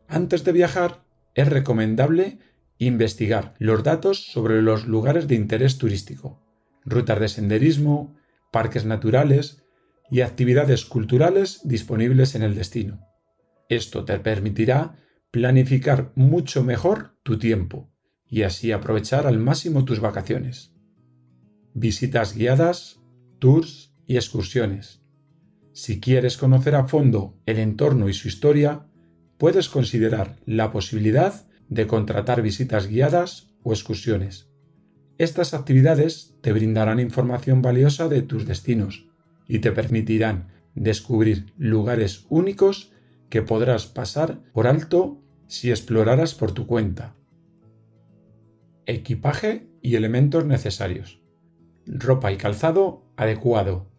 Antes 0.09 0.45
de 0.45 0.53
viajar, 0.53 1.05
es 1.35 1.49
recomendable 1.49 2.39
investigar 2.87 3.55
los 3.59 3.83
datos 3.83 4.27
sobre 4.33 4.63
los 4.63 4.87
lugares 4.87 5.29
de 5.29 5.37
interés 5.37 5.79
turístico, 5.79 6.43
rutas 6.85 7.21
de 7.21 7.29
senderismo, 7.29 8.17
parques 8.53 8.85
naturales 8.85 9.65
y 10.11 10.23
actividades 10.23 10.85
culturales 10.85 11.61
disponibles 11.65 12.35
en 12.35 12.43
el 12.43 12.55
destino. 12.55 13.01
Esto 13.69 14.05
te 14.05 14.19
permitirá 14.19 14.97
planificar 15.31 16.13
mucho 16.17 16.65
mejor 16.65 17.17
tu 17.23 17.39
tiempo 17.39 17.93
y 18.27 18.43
así 18.43 18.73
aprovechar 18.73 19.27
al 19.27 19.39
máximo 19.39 19.85
tus 19.85 20.01
vacaciones 20.01 20.75
visitas 21.75 22.35
guiadas, 22.35 23.01
tours 23.39 23.95
y 24.07 24.17
excursiones. 24.17 25.03
Si 25.73 26.01
quieres 26.01 26.37
conocer 26.37 26.75
a 26.75 26.87
fondo 26.87 27.39
el 27.47 27.59
entorno 27.59 28.09
y 28.09 28.13
su 28.13 28.29
historia, 28.29 28.87
puedes 29.39 29.69
considerar 29.69 30.37
la 30.47 30.73
posibilidad 30.73 31.47
de 31.71 31.87
contratar 31.87 32.43
visitas 32.43 32.87
guiadas 32.87 33.49
o 33.63 33.73
excursiones. 33.73 34.51
Estas 35.17 35.55
actividades 35.55 36.37
te 36.43 36.53
brindarán 36.53 37.01
información 37.01 37.63
valiosa 37.63 38.09
de 38.09 38.21
tus 38.21 38.47
destinos 38.47 39.09
y 39.49 39.61
te 39.61 39.73
permitirán 39.73 40.49
descubrir 40.75 41.53
lugares 41.57 42.27
únicos 42.29 42.93
que 43.31 43.41
podrás 43.41 43.87
pasar 43.87 44.43
por 44.53 44.67
alto 44.67 45.23
si 45.47 45.71
exploraras 45.71 46.35
por 46.35 46.53
tu 46.53 46.67
cuenta. 46.67 47.15
Equipaje 48.85 49.67
y 49.81 49.97
elementos 49.97 50.45
necesarios 50.45 51.21
ropa 51.87 52.33
y 52.33 52.37
calzado 52.37 53.05
adecuado. 53.17 53.91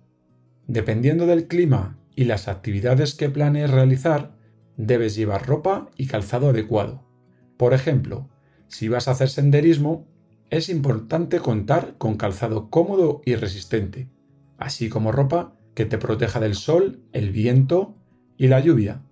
Dependiendo 0.67 1.25
del 1.25 1.47
clima 1.47 1.97
y 2.15 2.25
las 2.25 2.47
actividades 2.47 3.15
que 3.15 3.29
planees 3.29 3.71
realizar, 3.71 4.37
debes 4.77 5.15
llevar 5.15 5.45
ropa 5.45 5.89
y 5.97 6.07
calzado 6.07 6.49
adecuado. 6.49 7.10
Por 7.61 7.75
ejemplo, 7.75 8.27
si 8.69 8.87
vas 8.87 9.07
a 9.07 9.11
hacer 9.11 9.29
senderismo, 9.29 10.07
es 10.49 10.67
importante 10.67 11.37
contar 11.37 11.93
con 11.99 12.17
calzado 12.17 12.71
cómodo 12.71 13.21
y 13.23 13.35
resistente, 13.35 14.09
así 14.57 14.89
como 14.89 15.11
ropa 15.11 15.53
que 15.75 15.85
te 15.85 15.99
proteja 15.99 16.39
del 16.39 16.55
sol, 16.55 17.03
el 17.13 17.29
viento 17.29 17.93
y 18.35 18.47
la 18.47 18.61
lluvia. 18.61 19.03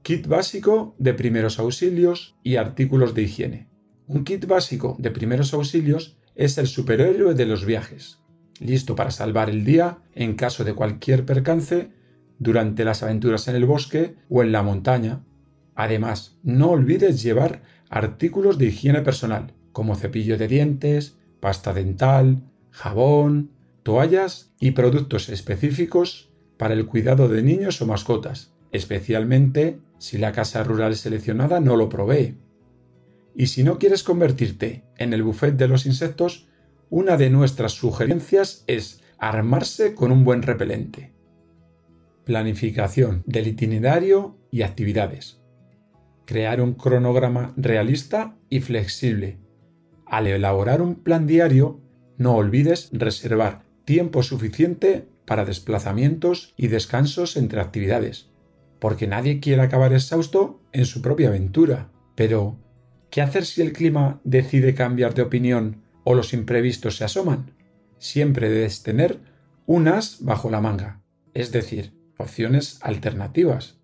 Kit 0.00 0.26
básico 0.26 0.94
de 0.98 1.12
primeros 1.12 1.58
auxilios 1.58 2.34
y 2.42 2.56
artículos 2.56 3.12
de 3.12 3.24
higiene. 3.24 3.68
Un 4.06 4.24
kit 4.24 4.46
básico 4.46 4.96
de 4.98 5.10
primeros 5.10 5.52
auxilios 5.52 6.16
es 6.34 6.56
el 6.56 6.68
superhéroe 6.68 7.34
de 7.34 7.44
los 7.44 7.66
viajes, 7.66 8.20
listo 8.58 8.96
para 8.96 9.10
salvar 9.10 9.50
el 9.50 9.66
día 9.66 9.98
en 10.14 10.32
caso 10.32 10.64
de 10.64 10.72
cualquier 10.72 11.26
percance 11.26 11.90
durante 12.38 12.86
las 12.86 13.02
aventuras 13.02 13.48
en 13.48 13.56
el 13.56 13.66
bosque 13.66 14.14
o 14.30 14.42
en 14.42 14.50
la 14.50 14.62
montaña. 14.62 15.26
Además, 15.74 16.38
no 16.42 16.70
olvides 16.70 17.22
llevar 17.22 17.62
artículos 17.92 18.56
de 18.56 18.66
higiene 18.66 19.02
personal, 19.02 19.52
como 19.72 19.94
cepillo 19.96 20.38
de 20.38 20.48
dientes, 20.48 21.18
pasta 21.40 21.74
dental, 21.74 22.42
jabón, 22.70 23.50
toallas 23.82 24.50
y 24.58 24.70
productos 24.70 25.28
específicos 25.28 26.30
para 26.56 26.72
el 26.72 26.86
cuidado 26.86 27.28
de 27.28 27.42
niños 27.42 27.82
o 27.82 27.86
mascotas, 27.86 28.54
especialmente 28.72 29.78
si 29.98 30.16
la 30.16 30.32
casa 30.32 30.64
rural 30.64 30.96
seleccionada 30.96 31.60
no 31.60 31.76
lo 31.76 31.90
provee. 31.90 32.38
Y 33.36 33.48
si 33.48 33.62
no 33.62 33.78
quieres 33.78 34.02
convertirte 34.02 34.84
en 34.96 35.12
el 35.12 35.22
buffet 35.22 35.56
de 35.56 35.68
los 35.68 35.84
insectos, 35.84 36.48
una 36.88 37.18
de 37.18 37.28
nuestras 37.28 37.72
sugerencias 37.72 38.64
es 38.68 39.02
armarse 39.18 39.94
con 39.94 40.12
un 40.12 40.24
buen 40.24 40.40
repelente. 40.40 41.12
Planificación 42.24 43.22
del 43.26 43.48
itinerario 43.48 44.38
y 44.50 44.62
actividades. 44.62 45.41
Crear 46.32 46.62
un 46.62 46.72
cronograma 46.72 47.52
realista 47.58 48.38
y 48.48 48.60
flexible. 48.60 49.36
Al 50.06 50.26
elaborar 50.26 50.80
un 50.80 50.94
plan 50.94 51.26
diario, 51.26 51.82
no 52.16 52.36
olvides 52.36 52.88
reservar 52.90 53.64
tiempo 53.84 54.22
suficiente 54.22 55.06
para 55.26 55.44
desplazamientos 55.44 56.54
y 56.56 56.68
descansos 56.68 57.36
entre 57.36 57.60
actividades, 57.60 58.30
porque 58.78 59.06
nadie 59.06 59.40
quiere 59.40 59.60
acabar 59.60 59.92
exhausto 59.92 60.62
en 60.72 60.86
su 60.86 61.02
propia 61.02 61.28
aventura. 61.28 61.92
Pero, 62.14 62.56
¿qué 63.10 63.20
hacer 63.20 63.44
si 63.44 63.60
el 63.60 63.74
clima 63.74 64.22
decide 64.24 64.74
cambiar 64.74 65.12
de 65.12 65.20
opinión 65.20 65.82
o 66.02 66.14
los 66.14 66.32
imprevistos 66.32 66.96
se 66.96 67.04
asoman? 67.04 67.50
Siempre 67.98 68.48
debes 68.48 68.82
tener 68.82 69.20
unas 69.66 70.24
bajo 70.24 70.48
la 70.48 70.62
manga, 70.62 71.02
es 71.34 71.52
decir, 71.52 71.92
opciones 72.16 72.78
alternativas. 72.80 73.82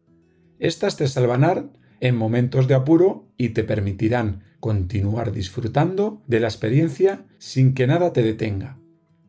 Estas 0.59 0.97
te 0.97 1.07
salvarán 1.09 1.73
en 2.01 2.17
momentos 2.17 2.69
de 2.69 2.75
apuro 2.75 3.29
y 3.37 3.51
te 3.51 3.65
permitirán 3.65 4.45
continuar 4.61 5.33
disfrutando 5.33 6.23
de 6.27 6.41
la 6.41 6.49
experiencia 6.49 7.27
sin 7.39 7.75
que 7.75 7.87
nada 7.87 8.13
te 8.13 8.23
detenga. 8.23 8.79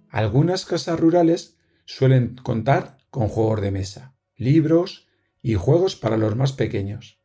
Algunas 0.09 0.65
casas 0.65 0.99
rurales 0.99 1.57
suelen 1.85 2.35
contar 2.35 2.97
con 3.09 3.27
juegos 3.27 3.61
de 3.61 3.71
mesa, 3.71 4.15
libros 4.35 5.07
y 5.41 5.55
juegos 5.55 5.95
para 5.95 6.17
los 6.17 6.35
más 6.35 6.53
pequeños. 6.53 7.19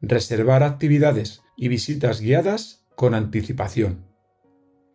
Reservar 0.00 0.62
actividades 0.62 1.42
y 1.56 1.68
visitas 1.68 2.20
guiadas 2.20 2.86
con 2.96 3.14
anticipación. 3.14 4.06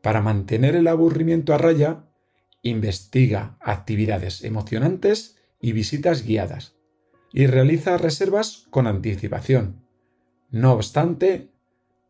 Para 0.01 0.21
mantener 0.21 0.75
el 0.75 0.87
aburrimiento 0.87 1.53
a 1.53 1.57
raya, 1.57 2.05
investiga 2.61 3.57
actividades 3.61 4.43
emocionantes 4.43 5.37
y 5.61 5.71
visitas 5.73 6.23
guiadas 6.25 6.75
y 7.31 7.47
realiza 7.47 7.97
reservas 7.97 8.67
con 8.69 8.87
anticipación. 8.87 9.85
No 10.51 10.73
obstante, 10.73 11.49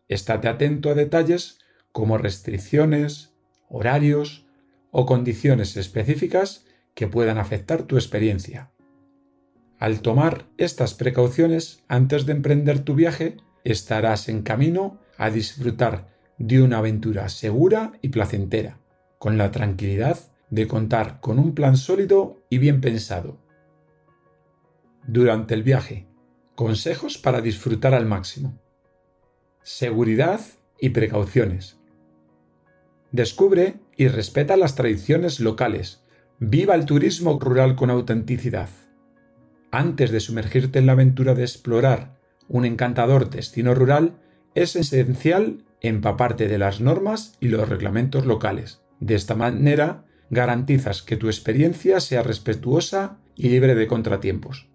estate 0.07 0.47
atento 0.47 0.89
a 0.89 0.93
detalles 0.93 1.59
como 1.91 2.17
restricciones, 2.17 3.33
horarios 3.69 4.45
o 4.91 5.05
condiciones 5.05 5.75
específicas 5.77 6.65
que 6.93 7.07
puedan 7.07 7.37
afectar 7.37 7.83
tu 7.83 7.97
experiencia. 7.97 8.71
Al 9.77 10.01
tomar 10.01 10.45
estas 10.57 10.93
precauciones 10.93 11.83
antes 11.87 12.25
de 12.25 12.33
emprender 12.33 12.79
tu 12.79 12.95
viaje, 12.95 13.37
estarás 13.63 14.27
en 14.29 14.41
camino 14.41 14.99
a 15.17 15.29
disfrutar 15.29 16.07
de 16.37 16.61
una 16.61 16.79
aventura 16.79 17.29
segura 17.29 17.93
y 18.01 18.09
placentera, 18.09 18.79
con 19.19 19.37
la 19.37 19.51
tranquilidad 19.51 20.17
de 20.49 20.67
contar 20.67 21.19
con 21.21 21.39
un 21.39 21.53
plan 21.53 21.77
sólido 21.77 22.43
y 22.49 22.57
bien 22.57 22.81
pensado. 22.81 23.37
Durante 25.05 25.53
el 25.53 25.63
viaje, 25.63 26.08
consejos 26.59 27.17
para 27.17 27.39
disfrutar 27.39 27.93
al 27.93 28.05
máximo. 28.05 28.59
Seguridad 29.63 30.41
y 30.77 30.89
precauciones. 30.89 31.79
Descubre 33.13 33.75
y 33.95 34.09
respeta 34.09 34.57
las 34.57 34.75
tradiciones 34.75 35.39
locales. 35.39 36.03
Viva 36.37 36.75
el 36.75 36.83
turismo 36.83 37.39
rural 37.39 37.77
con 37.77 37.89
autenticidad. 37.89 38.67
Antes 39.71 40.11
de 40.11 40.19
sumergirte 40.19 40.79
en 40.79 40.87
la 40.87 40.91
aventura 40.91 41.33
de 41.33 41.43
explorar 41.43 42.19
un 42.49 42.65
encantador 42.65 43.29
destino 43.29 43.73
rural, 43.73 44.19
es 44.53 44.75
esencial 44.75 45.63
empaparte 45.79 46.49
de 46.49 46.57
las 46.57 46.81
normas 46.81 47.37
y 47.39 47.47
los 47.47 47.69
reglamentos 47.69 48.25
locales. 48.25 48.81
De 48.99 49.15
esta 49.15 49.33
manera, 49.33 50.03
garantizas 50.29 51.03
que 51.03 51.15
tu 51.15 51.27
experiencia 51.27 52.01
sea 52.01 52.21
respetuosa 52.21 53.17
y 53.33 53.47
libre 53.47 53.75
de 53.75 53.87
contratiempos. 53.87 54.67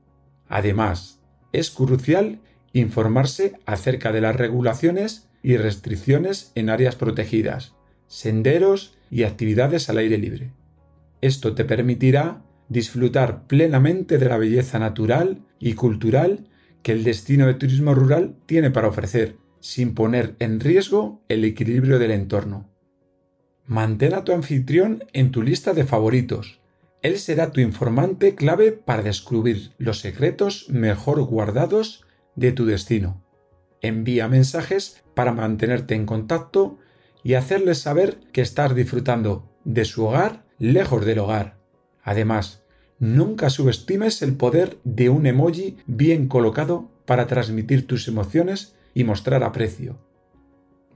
Además, 0.49 1.21
es 1.55 1.71
crucial 1.71 2.41
informarse 2.73 3.55
acerca 3.65 4.13
de 4.13 4.21
las 4.21 4.35
regulaciones 4.35 5.29
y 5.43 5.57
restricciones 5.57 6.51
en 6.57 6.69
áreas 6.69 6.97
protegidas, 6.97 7.75
senderos 8.09 8.99
y 9.11 9.23
actividades 9.23 9.89
al 9.89 9.99
aire 9.99 10.19
libre. 10.19 10.53
Esto 11.21 11.55
te 11.55 11.65
permitirá 11.65 12.43
disfrutar 12.69 13.47
plenamente 13.47 14.19
de 14.19 14.29
la 14.29 14.37
belleza 14.37 14.81
natural 14.81 15.45
y 15.61 15.75
cultural 15.75 16.49
que 16.83 16.93
el 16.93 17.05
destino 17.05 17.47
de 17.47 17.55
turismo 17.55 17.95
rural 17.95 18.35
tiene 18.47 18.71
para 18.71 18.89
ofrecer, 18.89 19.37
sin 19.61 19.95
poner 19.95 20.35
en 20.41 20.59
riesgo 20.59 21.23
el 21.29 21.45
equilibrio 21.45 22.01
del 22.01 22.11
entorno. 22.11 22.69
Mantén 23.67 24.13
a 24.13 24.25
tu 24.25 24.33
anfitrión 24.33 25.05
en 25.13 25.31
tu 25.31 25.43
lista 25.43 25.73
de 25.73 25.85
favoritos. 25.85 26.61
Él 27.05 27.19
será 27.19 27.53
tu 27.53 27.61
informante 27.61 28.35
clave 28.35 28.73
para 28.73 29.03
descubrir 29.03 29.73
los 29.77 30.01
secretos 30.01 30.71
mejor 30.71 31.23
guardados 31.25 32.07
de 32.35 32.51
tu 32.51 32.65
destino. 32.65 33.23
Envía 33.83 34.27
mensajes 34.27 35.05
para 35.13 35.33
mantenerte 35.33 35.95
en 35.95 36.07
contacto 36.07 36.79
y 37.23 37.35
hacerles 37.35 37.77
saber 37.77 38.21
que 38.33 38.41
estás 38.41 38.75
disfrutando 38.75 39.53
de 39.65 39.85
su 39.85 40.07
hogar 40.07 40.47
lejos 40.59 41.05
del 41.05 41.19
hogar. 41.19 41.59
Además, 42.03 42.65
nunca 42.99 43.51
subestimes 43.51 44.23
el 44.23 44.35
poder 44.39 44.79
de 44.85 45.11
un 45.11 45.27
emoji 45.27 45.77
bien 45.87 46.27
colocado 46.27 46.91
para 47.05 47.27
transmitir 47.27 47.87
tus 47.87 48.09
emociones 48.09 48.77
y 48.95 49.05
mostrar 49.05 49.45
aprecio. 49.45 49.99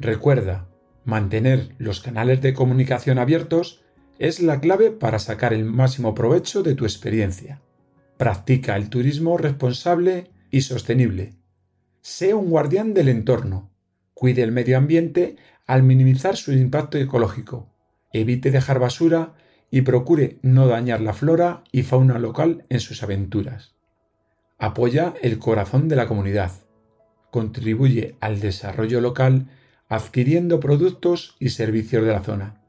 Recuerda, 0.01 0.68
mantener 1.05 1.75
los 1.77 2.01
canales 2.01 2.40
de 2.40 2.55
comunicación 2.55 3.18
abiertos 3.18 3.85
es 4.18 4.40
la 4.40 4.61
clave 4.61 4.90
para 4.90 5.18
sacar 5.18 5.52
el 5.52 5.64
máximo 5.64 6.14
provecho 6.14 6.62
de 6.62 6.74
tu 6.74 6.85
experiencia. 6.85 7.61
Practica 8.16 8.76
el 8.76 8.90
turismo 8.90 9.38
responsable 9.38 10.31
y 10.50 10.62
sostenible. 10.62 11.35
Sea 12.00 12.35
un 12.37 12.50
guardián 12.50 12.94
del 12.94 13.09
entorno. 13.09 13.70
Cuide 14.14 14.42
el 14.42 14.50
medio 14.50 14.76
ambiente 14.76 15.37
al 15.66 15.83
minimizar 15.83 16.37
su 16.37 16.52
impacto 16.52 16.98
ecológico. 16.98 17.68
Evite 18.12 18.50
dejar 18.50 18.81
basura 18.81 19.35
y 19.70 19.83
procure 19.83 20.38
no 20.42 20.66
dañar 20.66 21.00
la 21.00 21.12
flora 21.12 21.62
y 21.70 21.83
fauna 21.83 22.18
local 22.18 22.64
en 22.70 22.81
sus 22.81 23.02
aventuras. 23.02 23.76
Apoya 24.59 25.14
el 25.22 25.38
corazón 25.38 25.88
de 25.88 25.94
la 25.94 26.09
comunidad. 26.09 26.50
Contribuye 27.31 28.16
al 28.20 28.40
desarrollo 28.40 29.00
local 29.00 29.46
adquiriendo 29.88 30.59
productos 30.59 31.37
y 31.38 31.50
servicios 31.50 32.04
de 32.04 32.12
la 32.12 32.22
zona. 32.22 32.61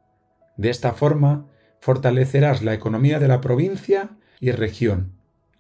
De 0.60 0.70
esta 0.70 0.92
forma, 0.92 1.48
fortalecerás 1.80 2.64
la 2.64 2.74
economía 2.74 3.18
de 3.20 3.30
la 3.30 3.40
provincia 3.40 4.18
y 4.42 4.52
región 4.52 5.14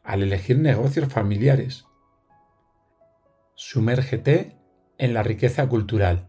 al 0.04 0.24
elegir 0.24 0.60
negocios 0.60 1.08
familiares. 1.08 1.86
Sumérgete 3.56 4.58
en 4.98 5.14
la 5.14 5.24
riqueza 5.24 5.70
cultural. 5.70 6.28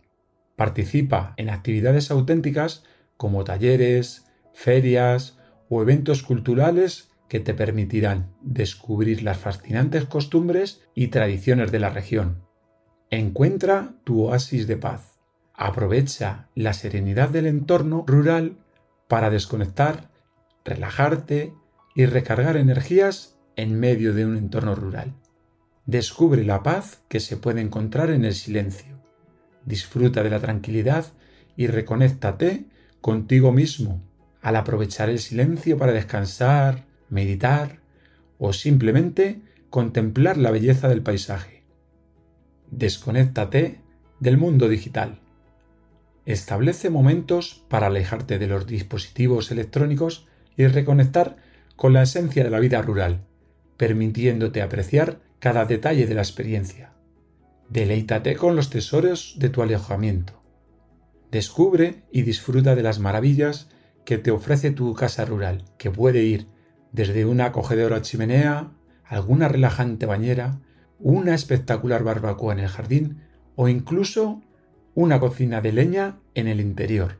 Participa 0.54 1.34
en 1.36 1.50
actividades 1.50 2.12
auténticas 2.12 2.84
como 3.16 3.42
talleres, 3.42 4.26
ferias 4.54 5.36
o 5.68 5.82
eventos 5.82 6.22
culturales 6.22 7.10
que 7.28 7.40
te 7.40 7.54
permitirán 7.54 8.36
descubrir 8.40 9.24
las 9.24 9.38
fascinantes 9.38 10.04
costumbres 10.04 10.84
y 10.94 11.08
tradiciones 11.08 11.72
de 11.72 11.80
la 11.80 11.90
región. 11.90 12.44
Encuentra 13.10 13.96
tu 14.04 14.26
oasis 14.26 14.68
de 14.68 14.76
paz. 14.76 15.19
Aprovecha 15.62 16.48
la 16.54 16.72
serenidad 16.72 17.28
del 17.28 17.44
entorno 17.44 18.02
rural 18.06 18.56
para 19.08 19.28
desconectar, 19.28 20.10
relajarte 20.64 21.52
y 21.94 22.06
recargar 22.06 22.56
energías 22.56 23.36
en 23.56 23.78
medio 23.78 24.14
de 24.14 24.24
un 24.24 24.38
entorno 24.38 24.74
rural. 24.74 25.12
Descubre 25.84 26.44
la 26.44 26.62
paz 26.62 27.02
que 27.08 27.20
se 27.20 27.36
puede 27.36 27.60
encontrar 27.60 28.08
en 28.08 28.24
el 28.24 28.32
silencio. 28.32 29.02
Disfruta 29.66 30.22
de 30.22 30.30
la 30.30 30.40
tranquilidad 30.40 31.04
y 31.58 31.66
reconéctate 31.66 32.64
contigo 33.02 33.52
mismo 33.52 34.00
al 34.40 34.56
aprovechar 34.56 35.10
el 35.10 35.18
silencio 35.18 35.76
para 35.76 35.92
descansar, 35.92 36.86
meditar 37.10 37.80
o 38.38 38.54
simplemente 38.54 39.42
contemplar 39.68 40.38
la 40.38 40.52
belleza 40.52 40.88
del 40.88 41.02
paisaje. 41.02 41.64
Desconéctate 42.70 43.82
del 44.20 44.38
mundo 44.38 44.66
digital. 44.66 45.20
Establece 46.30 46.90
momentos 46.90 47.64
para 47.68 47.88
alejarte 47.88 48.38
de 48.38 48.46
los 48.46 48.64
dispositivos 48.64 49.50
electrónicos 49.50 50.28
y 50.56 50.64
reconectar 50.68 51.38
con 51.74 51.92
la 51.92 52.02
esencia 52.02 52.44
de 52.44 52.50
la 52.50 52.60
vida 52.60 52.80
rural, 52.82 53.26
permitiéndote 53.76 54.62
apreciar 54.62 55.18
cada 55.40 55.64
detalle 55.64 56.06
de 56.06 56.14
la 56.14 56.22
experiencia. 56.22 56.92
Deleítate 57.68 58.36
con 58.36 58.54
los 58.54 58.70
tesoros 58.70 59.34
de 59.40 59.48
tu 59.48 59.60
alejamiento. 59.60 60.40
Descubre 61.32 62.04
y 62.12 62.22
disfruta 62.22 62.76
de 62.76 62.84
las 62.84 63.00
maravillas 63.00 63.68
que 64.04 64.16
te 64.16 64.30
ofrece 64.30 64.70
tu 64.70 64.94
casa 64.94 65.24
rural, 65.24 65.64
que 65.78 65.90
puede 65.90 66.22
ir 66.22 66.46
desde 66.92 67.24
una 67.24 67.46
acogedora 67.46 68.02
chimenea, 68.02 68.70
alguna 69.04 69.48
relajante 69.48 70.06
bañera, 70.06 70.60
una 71.00 71.34
espectacular 71.34 72.04
barbacoa 72.04 72.52
en 72.52 72.60
el 72.60 72.68
jardín 72.68 73.22
o 73.56 73.66
incluso 73.66 74.42
una 74.94 75.20
cocina 75.20 75.60
de 75.60 75.72
leña 75.72 76.18
en 76.34 76.48
el 76.48 76.60
interior. 76.60 77.18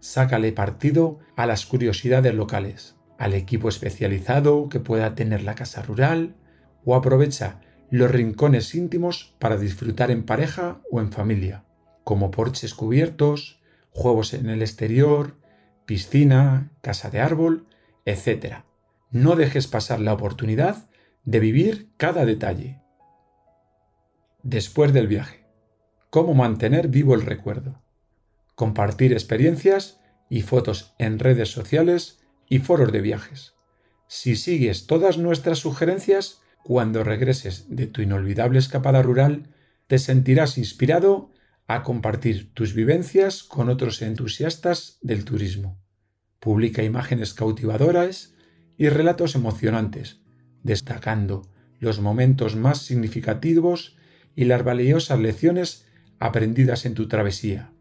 Sácale 0.00 0.52
partido 0.52 1.20
a 1.36 1.46
las 1.46 1.66
curiosidades 1.66 2.34
locales, 2.34 2.96
al 3.18 3.34
equipo 3.34 3.68
especializado 3.68 4.68
que 4.68 4.80
pueda 4.80 5.14
tener 5.14 5.42
la 5.42 5.54
casa 5.54 5.82
rural 5.82 6.34
o 6.84 6.94
aprovecha 6.94 7.60
los 7.90 8.10
rincones 8.10 8.74
íntimos 8.74 9.34
para 9.38 9.56
disfrutar 9.56 10.10
en 10.10 10.24
pareja 10.24 10.80
o 10.90 11.00
en 11.00 11.12
familia, 11.12 11.64
como 12.02 12.30
porches 12.30 12.74
cubiertos, 12.74 13.62
juegos 13.90 14.34
en 14.34 14.50
el 14.50 14.62
exterior, 14.62 15.36
piscina, 15.86 16.72
casa 16.80 17.10
de 17.10 17.20
árbol, 17.20 17.66
etc. 18.04 18.64
No 19.10 19.36
dejes 19.36 19.68
pasar 19.68 20.00
la 20.00 20.12
oportunidad 20.12 20.88
de 21.24 21.40
vivir 21.40 21.90
cada 21.96 22.24
detalle. 22.24 22.80
Después 24.42 24.92
del 24.92 25.06
viaje. 25.06 25.43
Cómo 26.14 26.32
mantener 26.32 26.86
vivo 26.86 27.16
el 27.16 27.22
recuerdo. 27.22 27.82
Compartir 28.54 29.12
experiencias 29.12 29.98
y 30.30 30.42
fotos 30.42 30.94
en 31.00 31.18
redes 31.18 31.50
sociales 31.50 32.20
y 32.48 32.60
foros 32.60 32.92
de 32.92 33.00
viajes. 33.00 33.54
Si 34.06 34.36
sigues 34.36 34.86
todas 34.86 35.18
nuestras 35.18 35.58
sugerencias, 35.58 36.40
cuando 36.62 37.02
regreses 37.02 37.66
de 37.68 37.88
tu 37.88 38.00
inolvidable 38.00 38.60
escapada 38.60 39.02
rural, 39.02 39.48
te 39.88 39.98
sentirás 39.98 40.56
inspirado 40.56 41.32
a 41.66 41.82
compartir 41.82 42.54
tus 42.54 42.74
vivencias 42.74 43.42
con 43.42 43.68
otros 43.68 44.00
entusiastas 44.00 44.98
del 45.02 45.24
turismo. 45.24 45.82
Publica 46.38 46.84
imágenes 46.84 47.34
cautivadoras 47.34 48.36
y 48.78 48.88
relatos 48.88 49.34
emocionantes, 49.34 50.20
destacando 50.62 51.50
los 51.80 51.98
momentos 51.98 52.54
más 52.54 52.82
significativos 52.82 53.96
y 54.36 54.44
las 54.44 54.62
valiosas 54.62 55.18
lecciones 55.18 55.84
aprendidas 56.18 56.86
en 56.86 56.94
tu 56.94 57.08
travesía. 57.08 57.72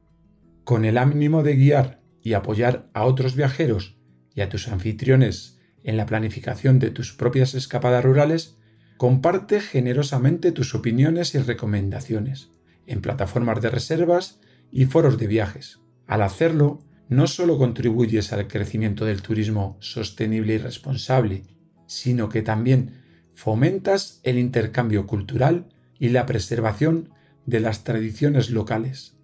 Con 0.63 0.85
el 0.85 0.97
ánimo 0.97 1.43
de 1.43 1.55
guiar 1.55 2.01
y 2.21 2.33
apoyar 2.33 2.89
a 2.93 3.05
otros 3.05 3.35
viajeros 3.35 3.97
y 4.33 4.41
a 4.41 4.49
tus 4.49 4.67
anfitriones 4.67 5.59
en 5.83 5.97
la 5.97 6.05
planificación 6.05 6.79
de 6.79 6.89
tus 6.89 7.13
propias 7.13 7.53
escapadas 7.53 8.03
rurales, 8.03 8.57
comparte 8.97 9.59
generosamente 9.59 10.51
tus 10.51 10.75
opiniones 10.75 11.35
y 11.35 11.39
recomendaciones 11.39 12.51
en 12.87 13.01
plataformas 13.01 13.61
de 13.61 13.69
reservas 13.69 14.39
y 14.71 14.85
foros 14.85 15.17
de 15.17 15.27
viajes. 15.27 15.79
Al 16.07 16.21
hacerlo, 16.21 16.79
no 17.09 17.27
solo 17.27 17.57
contribuyes 17.57 18.33
al 18.33 18.47
crecimiento 18.47 19.05
del 19.05 19.21
turismo 19.21 19.77
sostenible 19.79 20.55
y 20.55 20.57
responsable, 20.57 21.43
sino 21.85 22.29
que 22.29 22.41
también 22.41 23.01
fomentas 23.33 24.19
el 24.23 24.37
intercambio 24.37 25.05
cultural 25.05 25.67
y 25.99 26.09
la 26.09 26.25
preservación 26.25 27.09
de 27.45 27.59
las 27.59 27.83
tradiciones 27.83 28.49
locales. 28.49 29.15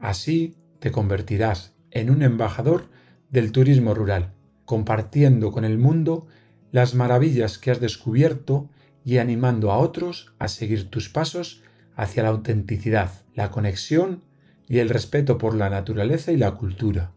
Así 0.00 0.56
te 0.80 0.90
convertirás 0.90 1.74
en 1.90 2.10
un 2.10 2.22
embajador 2.22 2.88
del 3.30 3.52
turismo 3.52 3.94
rural, 3.94 4.32
compartiendo 4.64 5.52
con 5.52 5.64
el 5.64 5.78
mundo 5.78 6.26
las 6.70 6.94
maravillas 6.94 7.58
que 7.58 7.70
has 7.70 7.80
descubierto 7.80 8.70
y 9.04 9.18
animando 9.18 9.70
a 9.70 9.78
otros 9.78 10.34
a 10.38 10.48
seguir 10.48 10.90
tus 10.90 11.08
pasos 11.08 11.62
hacia 11.94 12.22
la 12.22 12.30
autenticidad, 12.30 13.10
la 13.34 13.50
conexión 13.50 14.24
y 14.68 14.78
el 14.78 14.88
respeto 14.88 15.38
por 15.38 15.54
la 15.54 15.68
naturaleza 15.70 16.32
y 16.32 16.36
la 16.36 16.52
cultura. 16.52 17.12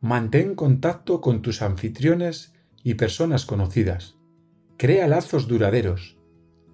Mantén 0.00 0.54
contacto 0.54 1.20
con 1.20 1.42
tus 1.42 1.62
anfitriones 1.62 2.54
y 2.82 2.94
personas 2.94 3.46
conocidas. 3.46 4.16
Crea 4.76 5.06
lazos 5.06 5.46
duraderos. 5.48 6.18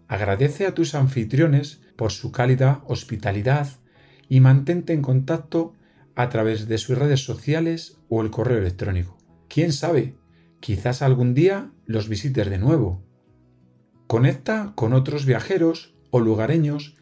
Agradece 0.08 0.66
a 0.66 0.74
tus 0.74 0.94
anfitriones 0.94 1.82
por 1.98 2.12
su 2.12 2.30
cálida 2.30 2.84
hospitalidad 2.86 3.68
y 4.28 4.38
mantente 4.38 4.92
en 4.92 5.02
contacto 5.02 5.74
a 6.14 6.28
través 6.28 6.68
de 6.68 6.78
sus 6.78 6.96
redes 6.96 7.24
sociales 7.24 7.98
o 8.08 8.22
el 8.22 8.30
correo 8.30 8.58
electrónico. 8.58 9.18
¿Quién 9.48 9.72
sabe? 9.72 10.14
Quizás 10.60 11.02
algún 11.02 11.34
día 11.34 11.72
los 11.86 12.08
visites 12.08 12.48
de 12.48 12.58
nuevo. 12.58 13.02
Conecta 14.06 14.74
con 14.76 14.92
otros 14.92 15.26
viajeros 15.26 15.96
o 16.10 16.20
lugareños 16.20 16.94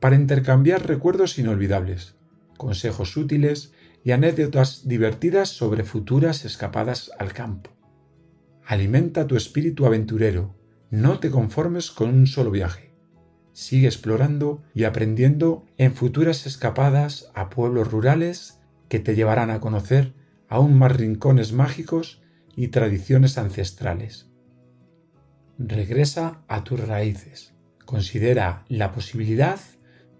para 0.00 0.16
intercambiar 0.16 0.86
recuerdos 0.86 1.38
inolvidables, 1.38 2.16
consejos 2.58 3.16
útiles 3.16 3.72
y 4.04 4.10
anécdotas 4.10 4.86
divertidas 4.86 5.48
sobre 5.48 5.82
futuras 5.82 6.44
escapadas 6.44 7.10
al 7.18 7.32
campo. 7.32 7.70
Alimenta 8.66 9.26
tu 9.26 9.34
espíritu 9.36 9.86
aventurero, 9.86 10.54
no 10.90 11.20
te 11.20 11.30
conformes 11.30 11.90
con 11.90 12.10
un 12.10 12.26
solo 12.26 12.50
viaje. 12.50 12.91
Sigue 13.52 13.86
explorando 13.86 14.62
y 14.74 14.84
aprendiendo 14.84 15.66
en 15.76 15.94
futuras 15.94 16.46
escapadas 16.46 17.30
a 17.34 17.50
pueblos 17.50 17.90
rurales 17.90 18.60
que 18.88 18.98
te 18.98 19.14
llevarán 19.14 19.50
a 19.50 19.60
conocer 19.60 20.14
aún 20.48 20.78
más 20.78 20.96
rincones 20.96 21.52
mágicos 21.52 22.22
y 22.56 22.68
tradiciones 22.68 23.38
ancestrales. 23.38 24.28
Regresa 25.58 26.42
a 26.48 26.64
tus 26.64 26.80
raíces. 26.80 27.54
Considera 27.84 28.64
la 28.68 28.92
posibilidad 28.92 29.58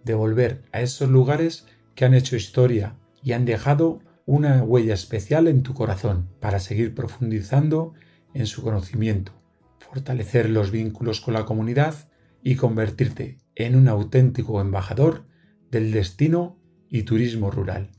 de 0.05 0.15
volver 0.15 0.63
a 0.73 0.81
esos 0.81 1.09
lugares 1.09 1.67
que 1.95 2.05
han 2.05 2.15
hecho 2.15 2.37
historia 2.37 2.97
y 3.23 3.33
han 3.33 3.45
dejado 3.45 4.01
una 4.25 4.63
huella 4.63 4.95
especial 4.95 5.49
en 5.49 5.63
tu 5.63 5.75
corazón 5.75 6.29
para 6.41 6.61
seguir 6.61 6.95
profundizando 6.95 7.95
en 8.35 8.47
su 8.47 8.63
conocimiento, 8.63 9.33
fortalecer 9.79 10.49
los 10.49 10.71
vínculos 10.71 11.21
con 11.21 11.35
la 11.35 11.45
comunidad 11.45 12.09
y 12.43 12.57
convertirte 12.57 13.39
en 13.55 13.77
un 13.77 13.89
auténtico 13.89 14.61
embajador 14.61 15.27
del 15.71 15.93
destino 15.93 16.59
y 16.89 17.03
turismo 17.03 17.51
rural. 17.51 17.91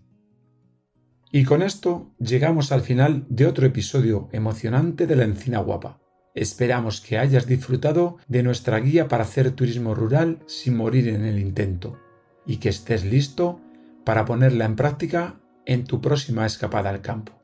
Y 1.32 1.45
con 1.45 1.63
esto 1.63 2.13
llegamos 2.19 2.71
al 2.71 2.82
final 2.82 3.25
de 3.27 3.47
otro 3.47 3.65
episodio 3.65 4.29
emocionante 4.32 5.08
de 5.08 5.15
la 5.15 5.23
Encina 5.23 5.60
Guapa. 5.60 5.99
Esperamos 6.36 7.01
que 7.01 7.17
hayas 7.17 7.47
disfrutado 7.47 8.17
de 8.27 8.43
nuestra 8.43 8.79
guía 8.79 9.08
para 9.08 9.23
hacer 9.23 9.51
turismo 9.51 9.95
rural 9.95 10.39
sin 10.45 10.77
morir 10.77 11.08
en 11.08 11.25
el 11.25 11.39
intento 11.39 11.99
y 12.45 12.58
que 12.58 12.69
estés 12.69 13.03
listo 13.03 13.62
para 14.03 14.25
ponerla 14.25 14.65
en 14.65 14.75
práctica 14.75 15.39
en 15.65 15.86
tu 15.86 16.01
próxima 16.01 16.45
escapada 16.45 16.89
al 16.89 17.01
campo. 17.01 17.41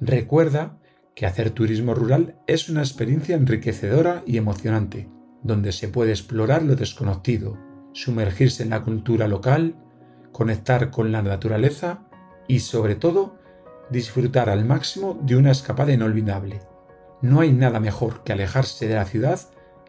Recuerda 0.00 0.78
que 1.16 1.26
hacer 1.26 1.50
turismo 1.50 1.94
rural 1.94 2.36
es 2.46 2.68
una 2.68 2.82
experiencia 2.82 3.34
enriquecedora 3.34 4.22
y 4.26 4.36
emocionante, 4.36 5.08
donde 5.42 5.72
se 5.72 5.88
puede 5.88 6.10
explorar 6.10 6.62
lo 6.62 6.76
desconocido, 6.76 7.56
sumergirse 7.92 8.62
en 8.62 8.70
la 8.70 8.82
cultura 8.82 9.28
local, 9.28 9.76
conectar 10.32 10.90
con 10.90 11.12
la 11.12 11.22
naturaleza 11.22 12.06
y 12.46 12.60
sobre 12.60 12.94
todo 12.94 13.36
disfrutar 13.90 14.50
al 14.50 14.64
máximo 14.64 15.18
de 15.22 15.36
una 15.36 15.50
escapada 15.50 15.92
inolvidable. 15.92 16.60
No 17.22 17.40
hay 17.40 17.52
nada 17.52 17.80
mejor 17.80 18.22
que 18.22 18.32
alejarse 18.32 18.86
de 18.86 18.94
la 18.94 19.04
ciudad 19.04 19.40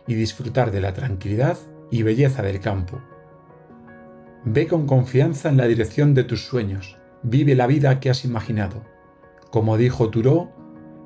y 0.07 0.15
disfrutar 0.15 0.71
de 0.71 0.81
la 0.81 0.93
tranquilidad 0.93 1.57
y 1.91 2.03
belleza 2.03 2.41
del 2.41 2.59
campo. 2.59 2.99
Ve 4.45 4.67
con 4.67 4.87
confianza 4.87 5.49
en 5.49 5.57
la 5.57 5.67
dirección 5.67 6.13
de 6.13 6.23
tus 6.23 6.45
sueños, 6.45 6.97
vive 7.23 7.55
la 7.55 7.67
vida 7.67 7.99
que 7.99 8.09
has 8.09 8.23
imaginado. 8.25 8.83
Como 9.51 9.77
dijo 9.77 10.09
Turó, 10.09 10.49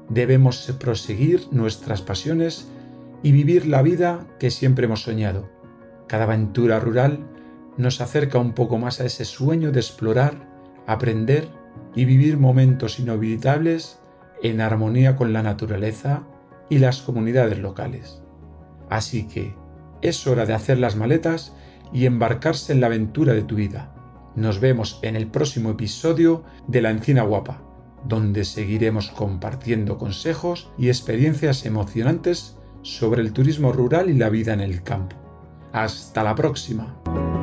debemos 0.10 0.72
proseguir 0.80 1.48
nuestras 1.52 2.02
pasiones 2.02 2.70
y 3.24 3.32
vivir 3.32 3.66
la 3.66 3.82
vida 3.82 4.28
que 4.38 4.52
siempre 4.52 4.86
hemos 4.86 5.02
soñado. 5.02 5.50
Cada 6.08 6.26
aventura 6.26 6.80
rural 6.80 7.26
nos 7.78 8.02
acerca 8.02 8.38
un 8.38 8.54
poco 8.54 8.78
más 8.78 9.00
a 9.00 9.06
ese 9.06 9.26
sueño 9.26 9.72
de 9.72 9.80
explorar, 9.80 10.48
aprender 10.86 11.48
y 11.96 12.06
vivir 12.06 12.38
momentos 12.38 13.00
inolvidables 13.00 14.00
en 14.44 14.62
armonía 14.62 15.16
con 15.16 15.34
la 15.34 15.42
naturaleza 15.42 16.28
y 16.70 16.80
las 16.80 17.02
comunidades 17.02 17.58
locales. 17.60 18.22
Así 18.90 19.28
que 19.28 19.56
es 20.02 20.28
hora 20.28 20.46
de 20.46 20.54
hacer 20.54 20.78
las 20.78 20.96
maletas 20.96 21.56
y 21.94 22.06
embarcarse 22.06 22.74
en 22.74 22.82
la 22.82 22.88
aventura 22.88 23.34
de 23.34 23.44
tu 23.44 23.56
vida. 23.56 23.96
Nos 24.36 24.60
vemos 24.60 25.00
en 25.02 25.16
el 25.16 25.28
próximo 25.28 25.72
episodio 25.72 26.44
de 26.68 26.82
La 26.82 26.90
Encina 26.90 27.24
Guapa, 27.24 27.62
donde 28.06 28.44
seguiremos 28.44 29.12
compartiendo 29.12 29.98
consejos 29.98 30.72
y 30.78 30.90
experiencias 30.90 31.66
emocionantes 31.66 32.58
sobre 32.84 33.22
el 33.22 33.34
turismo 33.34 33.72
rural 33.72 34.10
y 34.10 34.14
la 34.14 34.30
vida 34.30 34.54
en 34.54 34.62
el 34.62 34.84
campo. 34.84 35.16
Hasta 35.72 36.24
la 36.24 36.36
próxima. 36.36 37.43